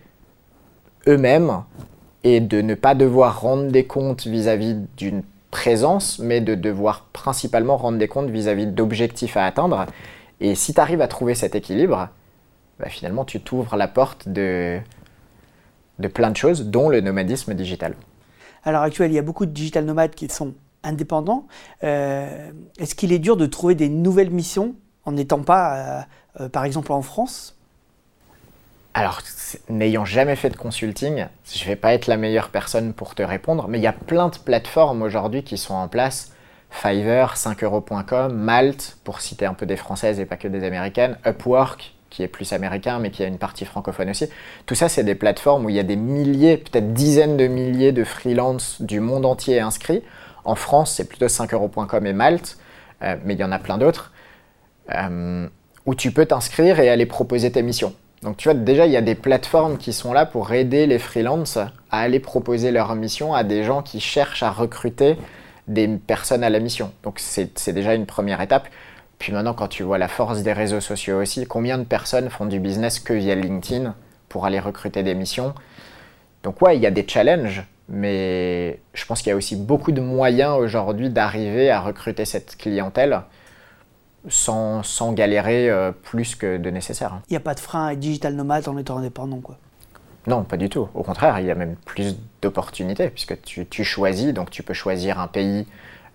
eux-mêmes 1.07 1.63
et 2.25 2.41
de 2.41 2.59
ne 2.59 2.75
pas 2.75 2.95
devoir 2.95 3.39
rendre 3.39 3.71
des 3.71 3.85
comptes 3.85 4.27
vis-à-vis 4.27 4.75
d'une 4.97 5.23
présence, 5.51 6.19
mais 6.19 6.41
de 6.41 6.53
devoir 6.53 7.05
principalement 7.13 7.77
rendre 7.77 7.97
des 7.97 8.09
comptes 8.09 8.29
vis-à-vis 8.29 8.67
d'objectifs 8.67 9.37
à 9.37 9.45
atteindre. 9.45 9.85
Et 10.41 10.55
si 10.55 10.73
tu 10.73 10.81
arrives 10.81 11.01
à 11.01 11.07
trouver 11.07 11.33
cet 11.33 11.55
équilibre, 11.55 12.09
bah, 12.77 12.89
finalement 12.89 13.23
tu 13.23 13.39
t'ouvres 13.39 13.77
la 13.77 13.87
porte 13.87 14.27
de, 14.27 14.79
de 15.99 16.07
plein 16.09 16.31
de 16.31 16.35
choses, 16.35 16.65
dont 16.65 16.89
le 16.89 16.99
nomadisme 16.99 17.53
digital. 17.53 17.95
À 18.65 18.73
l'heure 18.73 18.81
actuelle, 18.81 19.11
il 19.11 19.15
y 19.15 19.19
a 19.19 19.21
beaucoup 19.21 19.45
de 19.45 19.51
digital 19.51 19.85
nomades 19.85 20.13
qui 20.13 20.27
sont 20.27 20.53
indépendants. 20.83 21.47
Euh, 21.83 22.51
est-ce 22.77 22.95
qu'il 22.95 23.11
est 23.11 23.19
dur 23.19 23.37
de 23.37 23.45
trouver 23.45 23.75
des 23.75 23.89
nouvelles 23.89 24.31
missions 24.31 24.75
en 25.05 25.13
n'étant 25.13 25.41
pas, 25.41 25.75
euh, 25.75 26.01
euh, 26.41 26.49
par 26.49 26.65
exemple, 26.65 26.91
en 26.91 27.01
France? 27.01 27.55
Alors, 28.93 29.21
n'ayant 29.69 30.05
jamais 30.05 30.35
fait 30.35 30.49
de 30.49 30.57
consulting, 30.57 31.27
je 31.51 31.63
ne 31.63 31.69
vais 31.69 31.75
pas 31.75 31.93
être 31.93 32.07
la 32.07 32.17
meilleure 32.17 32.49
personne 32.49 32.93
pour 32.93 33.15
te 33.15 33.21
répondre, 33.21 33.67
mais 33.67 33.77
il 33.77 33.83
y 33.83 33.87
a 33.87 33.93
plein 33.93 34.29
de 34.29 34.37
plateformes 34.37 35.01
aujourd'hui 35.01 35.43
qui 35.43 35.57
sont 35.57 35.75
en 35.75 35.87
place. 35.87 36.33
Fiverr, 36.71 37.35
5euros.com, 37.35 38.33
Malte, 38.33 38.97
pour 39.03 39.21
citer 39.21 39.45
un 39.45 39.53
peu 39.53 39.65
des 39.65 39.77
françaises 39.77 40.19
et 40.19 40.25
pas 40.25 40.37
que 40.37 40.47
des 40.47 40.63
américaines, 40.63 41.17
Upwork, 41.25 41.95
qui 42.09 42.23
est 42.23 42.27
plus 42.27 42.53
américain, 42.53 42.99
mais 42.99 43.11
qui 43.11 43.23
a 43.23 43.27
une 43.27 43.37
partie 43.37 43.65
francophone 43.65 44.09
aussi. 44.09 44.27
Tout 44.65 44.75
ça, 44.75 44.89
c'est 44.89 45.03
des 45.03 45.15
plateformes 45.15 45.65
où 45.65 45.69
il 45.69 45.75
y 45.75 45.79
a 45.79 45.83
des 45.83 45.95
milliers, 45.95 46.57
peut-être 46.57 46.93
dizaines 46.93 47.37
de 47.37 47.47
milliers 47.47 47.91
de 47.91 48.03
freelances 48.03 48.81
du 48.81 48.99
monde 48.99 49.25
entier 49.25 49.59
inscrits. 49.59 50.03
En 50.49 50.55
France, 50.55 50.93
c'est 50.93 51.07
plutôt 51.07 51.27
5euros.com 51.27 52.07
et 52.07 52.13
Malte, 52.13 52.57
euh, 53.03 53.15
mais 53.23 53.35
il 53.35 53.39
y 53.39 53.43
en 53.43 53.51
a 53.51 53.59
plein 53.59 53.77
d'autres, 53.77 54.11
euh, 54.91 55.47
où 55.85 55.93
tu 55.93 56.11
peux 56.11 56.25
t'inscrire 56.25 56.79
et 56.79 56.89
aller 56.89 57.05
proposer 57.05 57.51
tes 57.51 57.61
missions. 57.61 57.93
Donc 58.23 58.37
tu 58.37 58.49
vois, 58.49 58.55
déjà, 58.55 58.87
il 58.87 58.91
y 58.91 58.97
a 58.97 59.01
des 59.01 59.13
plateformes 59.13 59.77
qui 59.77 59.93
sont 59.93 60.11
là 60.11 60.25
pour 60.25 60.51
aider 60.51 60.87
les 60.87 60.97
freelances 60.97 61.57
à 61.57 61.69
aller 61.91 62.19
proposer 62.19 62.71
leur 62.71 62.95
mission 62.95 63.35
à 63.35 63.43
des 63.43 63.63
gens 63.63 63.83
qui 63.83 63.99
cherchent 63.99 64.41
à 64.41 64.49
recruter 64.49 65.17
des 65.67 65.87
personnes 65.87 66.43
à 66.43 66.49
la 66.49 66.59
mission. 66.59 66.93
Donc 67.03 67.19
c'est 67.19 67.71
déjà 67.71 67.93
une 67.93 68.07
première 68.07 68.41
étape. 68.41 68.69
Puis 69.19 69.31
maintenant, 69.31 69.53
quand 69.53 69.67
tu 69.67 69.83
vois 69.83 69.99
la 69.99 70.07
force 70.07 70.41
des 70.41 70.53
réseaux 70.53 70.81
sociaux 70.81 71.21
aussi, 71.21 71.45
combien 71.45 71.77
de 71.77 71.83
personnes 71.83 72.31
font 72.31 72.47
du 72.47 72.59
business 72.59 72.99
que 72.99 73.13
via 73.13 73.35
LinkedIn 73.35 73.93
pour 74.29 74.47
aller 74.47 74.59
recruter 74.59 75.03
des 75.03 75.13
missions? 75.13 75.53
Donc 76.41 76.59
ouais, 76.63 76.75
il 76.75 76.81
y 76.81 76.87
a 76.87 76.91
des 76.91 77.07
challenges, 77.07 77.63
mais 77.89 78.79
je 78.93 79.05
pense 79.05 79.21
qu'il 79.21 79.29
y 79.29 79.33
a 79.33 79.35
aussi 79.35 79.55
beaucoup 79.55 79.91
de 79.91 80.01
moyens 80.01 80.57
aujourd'hui 80.57 81.09
d'arriver 81.09 81.71
à 81.71 81.81
recruter 81.81 82.25
cette 82.25 82.55
clientèle 82.55 83.21
sans, 84.27 84.83
sans 84.83 85.13
galérer 85.13 85.69
euh, 85.69 85.91
plus 85.91 86.35
que 86.35 86.57
de 86.57 86.69
nécessaire. 86.69 87.21
Il 87.29 87.33
n'y 87.33 87.37
a 87.37 87.41
pas 87.41 87.55
de 87.55 87.59
frein 87.59 87.87
à 87.87 87.93
être 87.93 87.99
digital 87.99 88.35
nomade 88.35 88.67
en 88.67 88.77
étant 88.77 88.97
indépendant, 88.97 89.39
quoi. 89.39 89.57
Non, 90.27 90.43
pas 90.43 90.57
du 90.57 90.69
tout. 90.69 90.87
Au 90.93 91.01
contraire, 91.01 91.39
il 91.39 91.47
y 91.47 91.51
a 91.51 91.55
même 91.55 91.75
plus 91.85 92.17
d'opportunités 92.41 93.09
puisque 93.09 93.41
tu, 93.41 93.65
tu, 93.65 93.83
choisis, 93.83 94.33
donc 94.33 94.51
tu 94.51 94.61
peux 94.61 94.73
choisir 94.73 95.19
un 95.19 95.27
pays 95.27 95.65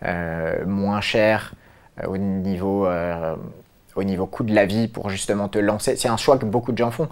euh, 0.04 0.64
moins 0.66 1.00
cher 1.00 1.54
euh, 2.02 2.07
au, 2.07 2.16
niveau, 2.19 2.87
au 3.97 4.04
niveau 4.04 4.26
coût 4.26 4.45
de 4.45 4.54
la 4.54 4.66
vie 4.66 4.87
pour 4.87 5.11
justement 5.11 5.49
te 5.49 5.59
lancer. 5.59 5.97
C'est 5.97 6.09
un 6.09 6.19
choix 6.19 6.38
que 6.38 6.45
beaucoup 6.45 6.71
de 6.71 6.78
gens 6.78 6.93
font. 6.93 7.09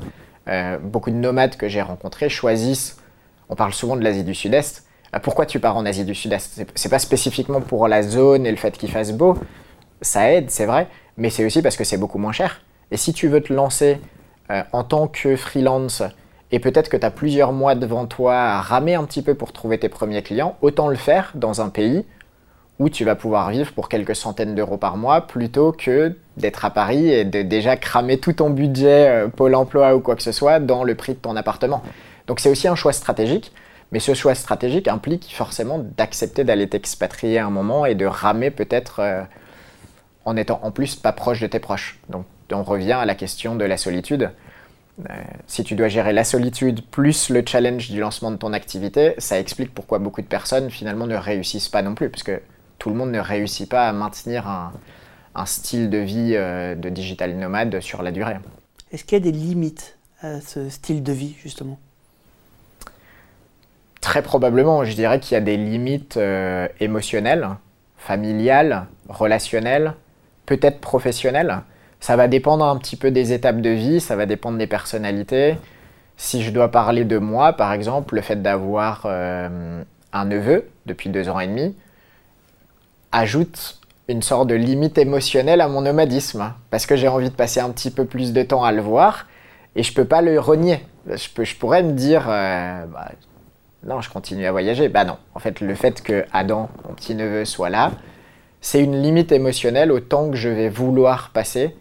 beaucoup 0.83 1.11
de 1.11 1.17
nomades 1.17 1.57
que 1.57 1.67
j'ai 1.67 1.83
rencontrés 1.83 2.29
choisissent, 2.29 3.02
on 3.49 3.55
parle 3.55 3.73
souvent 3.73 3.97
de 3.97 4.03
l'Asie 4.03 4.25
du 4.25 4.35
Sud-Est, 4.35 4.85
pourquoi 5.21 5.45
tu 5.45 5.61
pars 5.61 5.77
en 5.77 5.85
Asie 5.85 6.05
du 6.05 6.15
Sud-Est? 6.15 6.65
C'est 6.75 6.89
pas 6.89 6.99
spécifiquement 6.99 7.61
pour 7.61 7.87
la 7.87 8.03
zone 8.03 8.47
et 8.47 8.51
le 8.51 8.57
fait 8.57 8.77
qu'il 8.79 8.91
fasse 8.91 9.13
beau, 9.13 9.37
ça 10.01 10.33
aide, 10.33 10.51
c'est 10.51 10.67
vrai, 10.67 10.89
mais 11.17 11.29
c'est 11.29 11.45
aussi 11.45 11.61
parce 11.61 11.77
que 11.77 11.85
c'est 11.85 11.99
beaucoup 11.99 12.19
moins 12.19 12.33
cher. 12.33 12.63
Et 12.91 12.97
si 12.97 13.13
tu 13.13 13.29
veux 13.29 13.43
te 13.43 13.53
lancer 13.53 14.01
euh, 14.51 14.63
en 14.73 14.85
tant 14.85 15.09
que 15.09 15.37
freelance 15.37 16.03
et 16.51 16.59
peut-être 16.59 16.89
que 16.89 16.97
tu 16.97 17.07
as 17.07 17.11
plusieurs 17.11 17.53
mois 17.53 17.75
devant 17.75 18.07
toi 18.07 18.35
à 18.35 18.61
ramer 18.61 18.95
un 18.95 19.05
petit 19.05 19.23
peu 19.23 19.35
pour 19.35 19.53
trouver 19.53 19.79
tes 19.79 19.89
premiers 19.89 20.23
clients, 20.23 20.57
autant 20.63 20.89
le 20.89 20.97
faire 20.97 21.33
dans 21.35 21.61
un 21.61 21.69
pays 21.69 22.05
où 22.79 22.89
tu 22.89 23.05
vas 23.05 23.15
pouvoir 23.15 23.51
vivre 23.51 23.73
pour 23.73 23.89
quelques 23.89 24.17
centaines 24.17 24.55
d'euros 24.55 24.77
par 24.79 24.97
mois 24.97 25.23
plutôt 25.23 25.73
que 25.73 26.17
d'être 26.37 26.65
à 26.65 26.71
Paris 26.71 27.11
et 27.11 27.25
de 27.25 27.43
déjà 27.43 27.77
cramer 27.77 28.19
tout 28.19 28.33
ton 28.33 28.51
budget 28.51 29.09
euh, 29.09 29.29
Pôle 29.29 29.55
emploi 29.55 29.95
ou 29.95 30.01
quoi 30.01 30.17
que 30.17 30.23
ce 30.23 30.33
soit 30.33 30.59
dans 30.59 30.85
le 30.85 30.95
prix 30.95 31.13
de 31.13 31.19
ton 31.19 31.37
appartement. 31.37 31.83
Donc 32.27 32.41
c'est 32.41 32.51
aussi 32.51 32.69
un 32.69 32.75
choix 32.75 32.93
stratégique, 32.93 33.53
mais 33.91 34.01
ce 34.01 34.15
choix 34.15 34.35
stratégique 34.35 34.89
implique 34.89 35.35
forcément 35.35 35.79
d'accepter 35.79 36.45
d'aller 36.45 36.69
t'expatrier 36.69 37.39
un 37.39 37.51
moment 37.51 37.87
et 37.87 37.95
de 37.95 38.07
ramer 38.07 38.51
peut-être... 38.51 39.01
Euh, 39.01 39.23
en 40.25 40.37
étant 40.37 40.61
en 40.63 40.71
plus 40.71 40.97
pas 40.97 41.13
proche 41.13 41.41
de 41.41 41.47
tes 41.47 41.59
proches. 41.59 41.99
Donc 42.09 42.27
on 42.53 42.63
revient 42.63 42.93
à 42.93 43.05
la 43.05 43.15
question 43.15 43.57
de 43.57 43.65
la 43.65 43.77
solitude. 43.77 44.31
Euh, 45.09 45.15
si 45.47 45.65
tu 45.65 45.75
dois 45.75 45.89
gérer 45.89 46.13
la 46.13 46.25
solitude 46.25 46.85
plus 46.91 47.31
le 47.31 47.43
challenge 47.47 47.91
du 47.91 47.99
lancement 47.99 48.31
de 48.31 48.37
ton 48.37 48.53
activité, 48.53 49.15
ça 49.19 49.39
explique 49.39 49.75
pourquoi 49.75 49.99
beaucoup 49.99 50.21
de 50.21 50.27
personnes 50.27 50.71
finalement 50.71 51.07
ne 51.07 51.17
réussissent 51.17 51.71
pas 51.71 51.83
non 51.83 51.95
plus, 51.95 52.11
parce 52.11 52.23
que 52.23 52.43
tout 52.79 52.91
le 52.91 52.97
monde 52.97 53.11
ne 53.11 53.19
réussit 53.19 53.69
pas 53.69 53.89
à 53.89 53.93
maintenir 53.93 54.47
un, 54.47 54.73
style 55.47 55.89
de 55.89 55.99
vie 55.99 56.35
euh, 56.35 56.75
de 56.75 56.91
digital 56.91 57.35
nomade 57.37 57.81
sur 57.81 58.03
la 58.03 58.13
durée. 58.13 58.37
Est-ce 58.91 59.05
qu'il 59.05 59.17
y 59.19 59.23
a 59.23 59.25
des 59.25 59.37
limites 59.37 59.97
à 60.21 60.43
ce 60.43 60.69
style 60.69 61.03
de 61.03 61.13
vie 61.13 61.35
justement? 61.43 61.79
Très 64.03 64.21
probablement, 64.21 64.85
je 64.85 64.95
dirais 64.95 65.21
qu'il 65.21 65.35
y 65.35 65.39
a 65.39 65.41
des 65.41 65.57
limites 65.57 66.17
euh, 66.17 66.67
émotionnelles, 66.81 67.49
familiales, 67.97 68.87
relationnelles, 69.09 69.95
peut-être 70.45 70.81
professionnelles. 70.81 71.61
Ça 72.01 72.17
va 72.17 72.27
dépendre 72.27 72.65
un 72.65 72.77
petit 72.79 72.97
peu 72.97 73.13
des 73.13 73.33
étapes 73.33 73.61
de 73.61 73.71
vie, 73.71 74.01
ça 74.01 74.17
va 74.17 74.27
dépendre 74.27 74.59
des 74.59 74.67
personnalités. 74.67 75.57
Si 76.17 76.43
je 76.43 76.51
dois 76.51 76.69
parler 76.73 77.05
de 77.05 77.17
moi, 77.17 77.53
par 77.53 77.73
exemple, 77.73 78.17
le 78.17 78.23
fait 78.23 78.43
d'avoir 78.43 79.03
euh, 79.05 79.83
un 80.13 80.25
neveu 80.25 80.69
depuis 80.85 81.09
deux 81.09 81.29
ans 81.29 81.39
et 81.39 81.47
demi 81.47 81.77
ajoute 83.13 83.79
une 84.09 84.21
sorte 84.23 84.49
de 84.49 84.57
limite 84.57 84.99
émotionnelle 84.99 85.61
à 85.61 85.69
mon 85.69 85.83
nomadisme, 85.83 86.53
parce 86.71 86.87
que 86.87 86.97
j'ai 86.97 87.07
envie 87.07 87.31
de 87.31 87.37
passer 87.37 87.61
un 87.61 87.71
petit 87.71 87.93
peu 87.93 88.05
plus 88.05 88.33
de 88.33 88.43
temps 88.43 88.65
à 88.65 88.73
le 88.73 88.83
voir, 88.83 89.29
et 89.77 89.85
je 89.85 89.95
peux 89.95 90.05
pas 90.05 90.23
le 90.23 90.41
renier. 90.41 90.85
Je, 91.07 91.29
peux, 91.33 91.45
je 91.45 91.55
pourrais 91.55 91.85
me 91.85 91.93
dire, 91.93 92.27
euh, 92.29 92.85
bah, 92.87 93.13
non, 93.87 94.01
je 94.01 94.11
continue 94.11 94.47
à 94.47 94.53
voyager. 94.53 94.89
Bah 94.89 95.05
non, 95.05 95.17
en 95.35 95.39
fait, 95.39 95.61
le 95.61 95.75
fait 95.75 96.03
que 96.03 96.25
Adam, 96.33 96.69
mon 96.89 96.95
petit-neveu, 96.95 97.45
soit 97.45 97.71
là, 97.71 97.93
c'est 98.61 98.83
une 98.83 99.03
limite 99.03 99.33
émotionnelle 99.33 99.91
au 99.91 100.01
temps 100.01 100.31
que 100.31 100.37
je 100.37 100.49
vais 100.49 100.69
vouloir 100.69 101.31
passer 101.31 101.75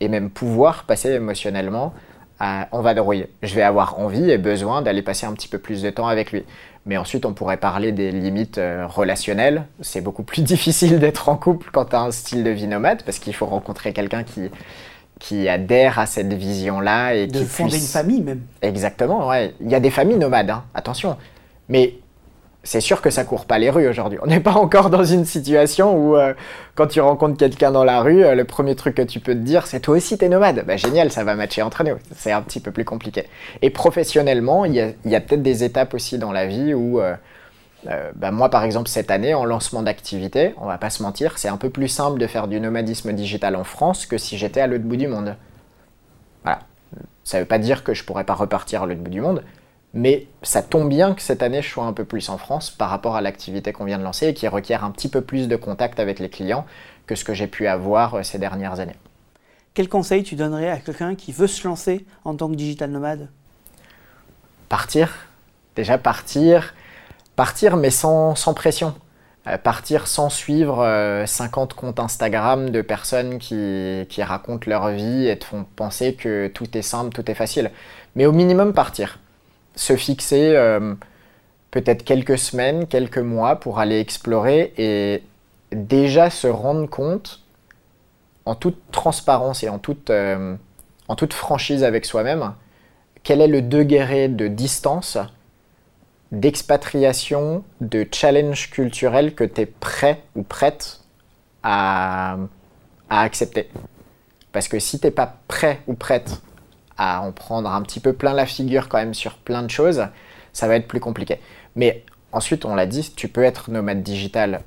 et 0.00 0.08
même 0.08 0.30
pouvoir 0.30 0.84
passer 0.84 1.10
émotionnellement 1.10 1.94
en 2.40 2.82
vadrouille. 2.82 3.26
Je 3.42 3.54
vais 3.54 3.62
avoir 3.62 3.98
envie 3.98 4.30
et 4.30 4.38
besoin 4.38 4.82
d'aller 4.82 5.02
passer 5.02 5.26
un 5.26 5.32
petit 5.32 5.48
peu 5.48 5.58
plus 5.58 5.82
de 5.82 5.90
temps 5.90 6.08
avec 6.08 6.32
lui. 6.32 6.44
Mais 6.86 6.96
ensuite, 6.96 7.24
on 7.24 7.32
pourrait 7.32 7.56
parler 7.56 7.92
des 7.92 8.10
limites 8.10 8.58
euh, 8.58 8.86
relationnelles. 8.86 9.64
C'est 9.80 10.02
beaucoup 10.02 10.22
plus 10.22 10.42
difficile 10.42 10.98
d'être 10.98 11.28
en 11.28 11.36
couple 11.36 11.70
quand 11.72 11.86
tu 11.86 11.96
as 11.96 12.00
un 12.00 12.10
style 12.10 12.44
de 12.44 12.50
vie 12.50 12.66
nomade 12.66 13.02
parce 13.04 13.18
qu'il 13.18 13.34
faut 13.34 13.46
rencontrer 13.46 13.92
quelqu'un 13.92 14.24
qui, 14.24 14.50
qui 15.18 15.48
adhère 15.48 15.98
à 15.98 16.06
cette 16.06 16.32
vision-là. 16.32 17.14
et 17.14 17.26
De 17.26 17.38
qui 17.38 17.44
fonder 17.46 17.76
une 17.78 17.82
famille 17.82 18.20
même. 18.20 18.42
Exactement, 18.60 19.28
ouais. 19.28 19.54
Il 19.60 19.70
y 19.70 19.74
a 19.74 19.80
des 19.80 19.90
familles 19.90 20.18
nomades, 20.18 20.50
hein, 20.50 20.64
attention. 20.74 21.16
Mais 21.68 21.94
c'est 22.64 22.80
sûr 22.80 23.02
que 23.02 23.10
ça 23.10 23.24
court 23.24 23.44
pas 23.44 23.58
les 23.58 23.70
rues 23.70 23.86
aujourd'hui. 23.86 24.18
On 24.22 24.26
n'est 24.26 24.40
pas 24.40 24.54
encore 24.54 24.90
dans 24.90 25.04
une 25.04 25.26
situation 25.26 25.96
où 25.96 26.16
euh, 26.16 26.32
quand 26.74 26.86
tu 26.86 27.00
rencontres 27.00 27.36
quelqu'un 27.36 27.70
dans 27.70 27.84
la 27.84 28.00
rue, 28.00 28.24
euh, 28.24 28.34
le 28.34 28.44
premier 28.44 28.74
truc 28.74 28.94
que 28.96 29.02
tu 29.02 29.20
peux 29.20 29.34
te 29.34 29.38
dire, 29.38 29.66
c'est 29.66 29.80
toi 29.80 29.96
aussi 29.96 30.16
t'es 30.18 30.30
nomade. 30.30 30.64
Bah, 30.66 30.76
génial, 30.76 31.12
ça 31.12 31.24
va 31.24 31.34
matcher 31.34 31.62
entre 31.62 31.84
nous. 31.84 31.96
C'est 32.16 32.32
un 32.32 32.42
petit 32.42 32.60
peu 32.60 32.72
plus 32.72 32.84
compliqué. 32.84 33.24
Et 33.60 33.70
professionnellement, 33.70 34.64
il 34.64 34.74
y 34.74 34.80
a, 34.80 35.20
peut-être 35.20 35.42
des 35.42 35.62
étapes 35.62 35.94
aussi 35.94 36.18
dans 36.18 36.32
la 36.32 36.46
vie 36.46 36.72
où, 36.72 37.00
euh, 37.00 37.14
bah, 38.16 38.30
moi 38.30 38.48
par 38.48 38.64
exemple 38.64 38.88
cette 38.88 39.10
année, 39.10 39.34
en 39.34 39.44
lancement 39.44 39.82
d'activité, 39.82 40.54
on 40.56 40.66
va 40.66 40.78
pas 40.78 40.90
se 40.90 41.02
mentir, 41.02 41.36
c'est 41.36 41.48
un 41.48 41.58
peu 41.58 41.68
plus 41.68 41.88
simple 41.88 42.18
de 42.18 42.26
faire 42.26 42.48
du 42.48 42.60
nomadisme 42.60 43.12
digital 43.12 43.56
en 43.56 43.64
France 43.64 44.06
que 44.06 44.16
si 44.16 44.38
j'étais 44.38 44.62
à 44.62 44.66
l'autre 44.66 44.84
bout 44.84 44.96
du 44.96 45.06
monde. 45.06 45.36
Voilà. 46.42 46.60
Ça 47.24 47.40
veut 47.40 47.46
pas 47.46 47.58
dire 47.58 47.84
que 47.84 47.92
je 47.92 48.04
pourrais 48.04 48.24
pas 48.24 48.34
repartir 48.34 48.82
à 48.82 48.86
l'autre 48.86 49.00
bout 49.00 49.10
du 49.10 49.20
monde, 49.20 49.42
mais 49.94 50.26
ça 50.42 50.60
tombe 50.60 50.88
bien 50.88 51.14
que 51.14 51.22
cette 51.22 51.42
année, 51.42 51.62
je 51.62 51.70
sois 51.70 51.84
un 51.84 51.92
peu 51.92 52.04
plus 52.04 52.28
en 52.28 52.36
France 52.36 52.68
par 52.68 52.90
rapport 52.90 53.14
à 53.14 53.20
l'activité 53.20 53.72
qu'on 53.72 53.84
vient 53.84 53.98
de 53.98 54.02
lancer 54.02 54.26
et 54.26 54.34
qui 54.34 54.48
requiert 54.48 54.82
un 54.82 54.90
petit 54.90 55.08
peu 55.08 55.20
plus 55.20 55.46
de 55.46 55.54
contact 55.54 56.00
avec 56.00 56.18
les 56.18 56.28
clients 56.28 56.66
que 57.06 57.14
ce 57.14 57.24
que 57.24 57.32
j'ai 57.32 57.46
pu 57.46 57.68
avoir 57.68 58.14
euh, 58.14 58.22
ces 58.24 58.38
dernières 58.38 58.80
années. 58.80 58.96
Quel 59.72 59.88
conseil 59.88 60.24
tu 60.24 60.34
donnerais 60.34 60.68
à 60.68 60.78
quelqu'un 60.78 61.14
qui 61.14 61.30
veut 61.30 61.46
se 61.46 61.66
lancer 61.66 62.04
en 62.24 62.34
tant 62.34 62.48
que 62.48 62.56
digital 62.56 62.90
nomade? 62.90 63.28
Partir. 64.68 65.28
Déjà 65.76 65.96
partir. 65.96 66.74
Partir, 67.36 67.76
mais 67.76 67.90
sans, 67.90 68.34
pression. 68.54 68.94
Euh, 69.46 69.58
partir 69.58 70.08
sans 70.08 70.28
suivre 70.28 71.24
50 71.24 71.72
euh, 71.72 71.74
comptes 71.76 72.00
Instagram 72.00 72.70
de 72.70 72.82
personnes 72.82 73.38
qui, 73.38 74.06
qui 74.08 74.24
racontent 74.24 74.68
leur 74.68 74.88
vie 74.88 75.28
et 75.28 75.38
te 75.38 75.44
font 75.44 75.64
penser 75.76 76.14
que 76.14 76.48
tout 76.48 76.76
est 76.76 76.82
simple, 76.82 77.10
tout 77.10 77.30
est 77.30 77.34
facile. 77.34 77.70
Mais 78.16 78.26
au 78.26 78.32
minimum, 78.32 78.72
partir 78.72 79.18
se 79.76 79.96
fixer 79.96 80.54
euh, 80.54 80.94
peut-être 81.70 82.04
quelques 82.04 82.38
semaines, 82.38 82.86
quelques 82.86 83.18
mois 83.18 83.56
pour 83.56 83.78
aller 83.78 83.98
explorer 83.98 84.72
et 84.76 85.22
déjà 85.72 86.30
se 86.30 86.46
rendre 86.46 86.88
compte 86.88 87.42
en 88.44 88.54
toute 88.54 88.78
transparence 88.92 89.62
et 89.62 89.68
en 89.68 89.78
toute, 89.78 90.10
euh, 90.10 90.56
en 91.08 91.16
toute 91.16 91.32
franchise 91.32 91.82
avec 91.82 92.04
soi-même 92.04 92.54
quel 93.24 93.40
est 93.40 93.48
le 93.48 93.62
degré 93.62 94.28
de 94.28 94.48
distance, 94.48 95.18
d'expatriation, 96.30 97.64
de 97.80 98.06
challenge 98.12 98.70
culturel 98.70 99.34
que 99.34 99.44
tu 99.44 99.62
es 99.62 99.66
prêt 99.66 100.22
ou 100.36 100.42
prête 100.42 101.00
à, 101.62 102.36
à 103.08 103.22
accepter. 103.22 103.70
Parce 104.52 104.68
que 104.68 104.78
si 104.78 105.00
tu 105.00 105.06
n'es 105.06 105.10
pas 105.10 105.38
prêt 105.48 105.80
ou 105.86 105.94
prête 105.94 106.42
à 106.96 107.20
en 107.22 107.32
prendre 107.32 107.70
un 107.70 107.82
petit 107.82 108.00
peu 108.00 108.12
plein 108.12 108.32
la 108.32 108.46
figure 108.46 108.88
quand 108.88 108.98
même 108.98 109.14
sur 109.14 109.36
plein 109.36 109.62
de 109.62 109.70
choses, 109.70 110.06
ça 110.52 110.68
va 110.68 110.76
être 110.76 110.88
plus 110.88 111.00
compliqué. 111.00 111.40
Mais 111.76 112.04
ensuite, 112.32 112.64
on 112.64 112.74
l'a 112.74 112.86
dit, 112.86 113.12
tu 113.16 113.28
peux 113.28 113.42
être 113.42 113.70
nomade 113.70 114.02
digital 114.02 114.62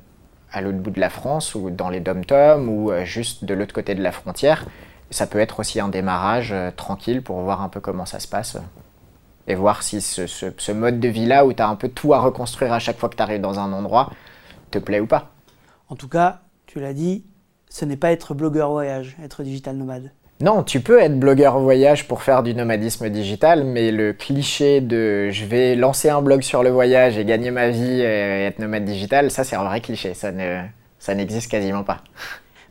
à 0.52 0.60
l'autre 0.60 0.78
bout 0.78 0.90
de 0.90 1.00
la 1.00 1.10
France 1.10 1.54
ou 1.54 1.70
dans 1.70 1.90
les 1.90 2.00
dom-toms 2.00 2.68
ou 2.68 2.90
euh, 2.90 3.04
juste 3.04 3.44
de 3.44 3.54
l'autre 3.54 3.74
côté 3.74 3.94
de 3.94 4.02
la 4.02 4.12
frontière. 4.12 4.66
Ça 5.10 5.26
peut 5.26 5.38
être 5.38 5.60
aussi 5.60 5.80
un 5.80 5.88
démarrage 5.88 6.52
euh, 6.52 6.70
tranquille 6.70 7.22
pour 7.22 7.40
voir 7.40 7.62
un 7.62 7.68
peu 7.68 7.80
comment 7.80 8.06
ça 8.06 8.20
se 8.20 8.28
passe 8.28 8.58
et 9.48 9.54
voir 9.54 9.82
si 9.82 10.00
ce, 10.02 10.72
mode 10.72 11.00
de 11.00 11.08
vie-là 11.08 11.46
où 11.46 11.52
tu 11.54 11.62
as 11.62 11.68
un 11.68 11.74
peu 11.74 11.88
tout 11.88 12.12
à 12.12 12.20
reconstruire 12.20 12.72
à 12.72 12.78
chaque 12.78 12.98
fois 12.98 13.08
que 13.08 13.16
tu 13.16 13.22
arrives 13.22 13.40
dans 13.40 13.58
un 13.58 13.72
endroit 13.72 14.12
te 14.70 14.78
plaît 14.78 15.00
ou 15.00 15.06
pas. 15.06 15.30
En 15.88 15.96
tout 15.96 16.08
cas, 16.08 16.42
tu 16.66 16.80
l'as 16.80 16.92
dit, 16.92 17.24
ce 17.70 17.86
n'est 17.86 17.96
pas 17.96 18.12
être 18.12 18.34
blogueur 18.34 18.70
voyage, 18.70 19.16
être 19.22 19.42
digital 19.42 19.76
nomade. 19.76 20.12
Non, 20.40 20.62
tu 20.62 20.80
peux 20.80 21.00
être 21.00 21.18
blogueur 21.18 21.58
voyage 21.58 22.06
pour 22.06 22.22
faire 22.22 22.44
du 22.44 22.54
nomadisme 22.54 23.08
digital, 23.08 23.64
mais 23.64 23.90
le 23.90 24.12
cliché 24.12 24.80
de 24.80 25.30
je 25.30 25.44
vais 25.44 25.74
lancer 25.74 26.10
un 26.10 26.22
blog 26.22 26.42
sur 26.42 26.62
le 26.62 26.70
voyage 26.70 27.18
et 27.18 27.24
gagner 27.24 27.50
ma 27.50 27.70
vie 27.70 28.00
et 28.00 28.44
être 28.46 28.60
nomade 28.60 28.84
digital, 28.84 29.32
ça 29.32 29.42
c'est 29.42 29.56
un 29.56 29.64
vrai 29.64 29.80
cliché, 29.80 30.14
ça, 30.14 30.30
ne, 30.30 30.62
ça 31.00 31.16
n'existe 31.16 31.50
quasiment 31.50 31.82
pas. 31.82 32.04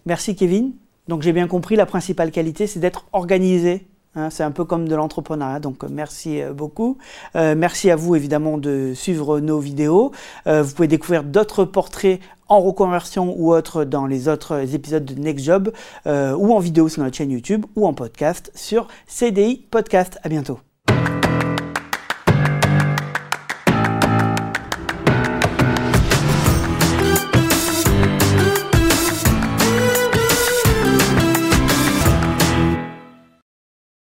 Merci 0.06 0.38
Kevin. 0.38 0.76
Donc 1.10 1.24
j'ai 1.24 1.34
bien 1.34 1.48
compris, 1.48 1.76
la 1.76 1.86
principale 1.86 2.32
qualité 2.32 2.68
c'est 2.68 2.80
d'être 2.80 3.06
organisé 3.12 3.86
Hein, 4.18 4.32
c'est 4.32 4.44
un 4.44 4.52
peu 4.52 4.66
comme 4.66 4.88
de 4.88 4.96
l'entrepreneuriat, 4.96 5.60
donc 5.60 5.84
euh, 5.84 5.88
merci 5.92 6.42
euh, 6.42 6.52
beaucoup. 6.52 6.98
Euh, 7.36 7.54
merci 7.56 7.92
à 7.92 7.96
vous 7.96 8.16
évidemment 8.16 8.58
de 8.58 8.94
suivre 8.96 9.40
nos 9.40 9.60
vidéos. 9.60 10.12
vous 10.46 10.74
pouvez 10.74 10.88
découvrir 10.88 11.24
d'autres 11.24 11.66
portraits 11.66 12.20
en 12.48 12.60
reconversion 12.60 13.36
ou 13.38 13.54
autres 13.54 13.84
dans 13.84 14.08
les 14.08 14.28
autres 14.28 14.74
épisodes 14.74 15.06
de 15.06 15.14
Next 15.14 15.46
Job 15.46 15.72
ou 16.06 16.54
en 16.54 16.60
vidéo 16.60 16.90
sur 16.90 17.04
notre 17.04 17.18
chaîne 17.18 17.32
YouTube 17.32 17.66
ou 17.76 17.86
en 17.86 17.94
podcast 17.94 18.52
sur 18.56 18.88
CDI 19.08 19.68
Podcast. 19.70 20.18
À 20.24 20.30
bientôt. 20.30 20.60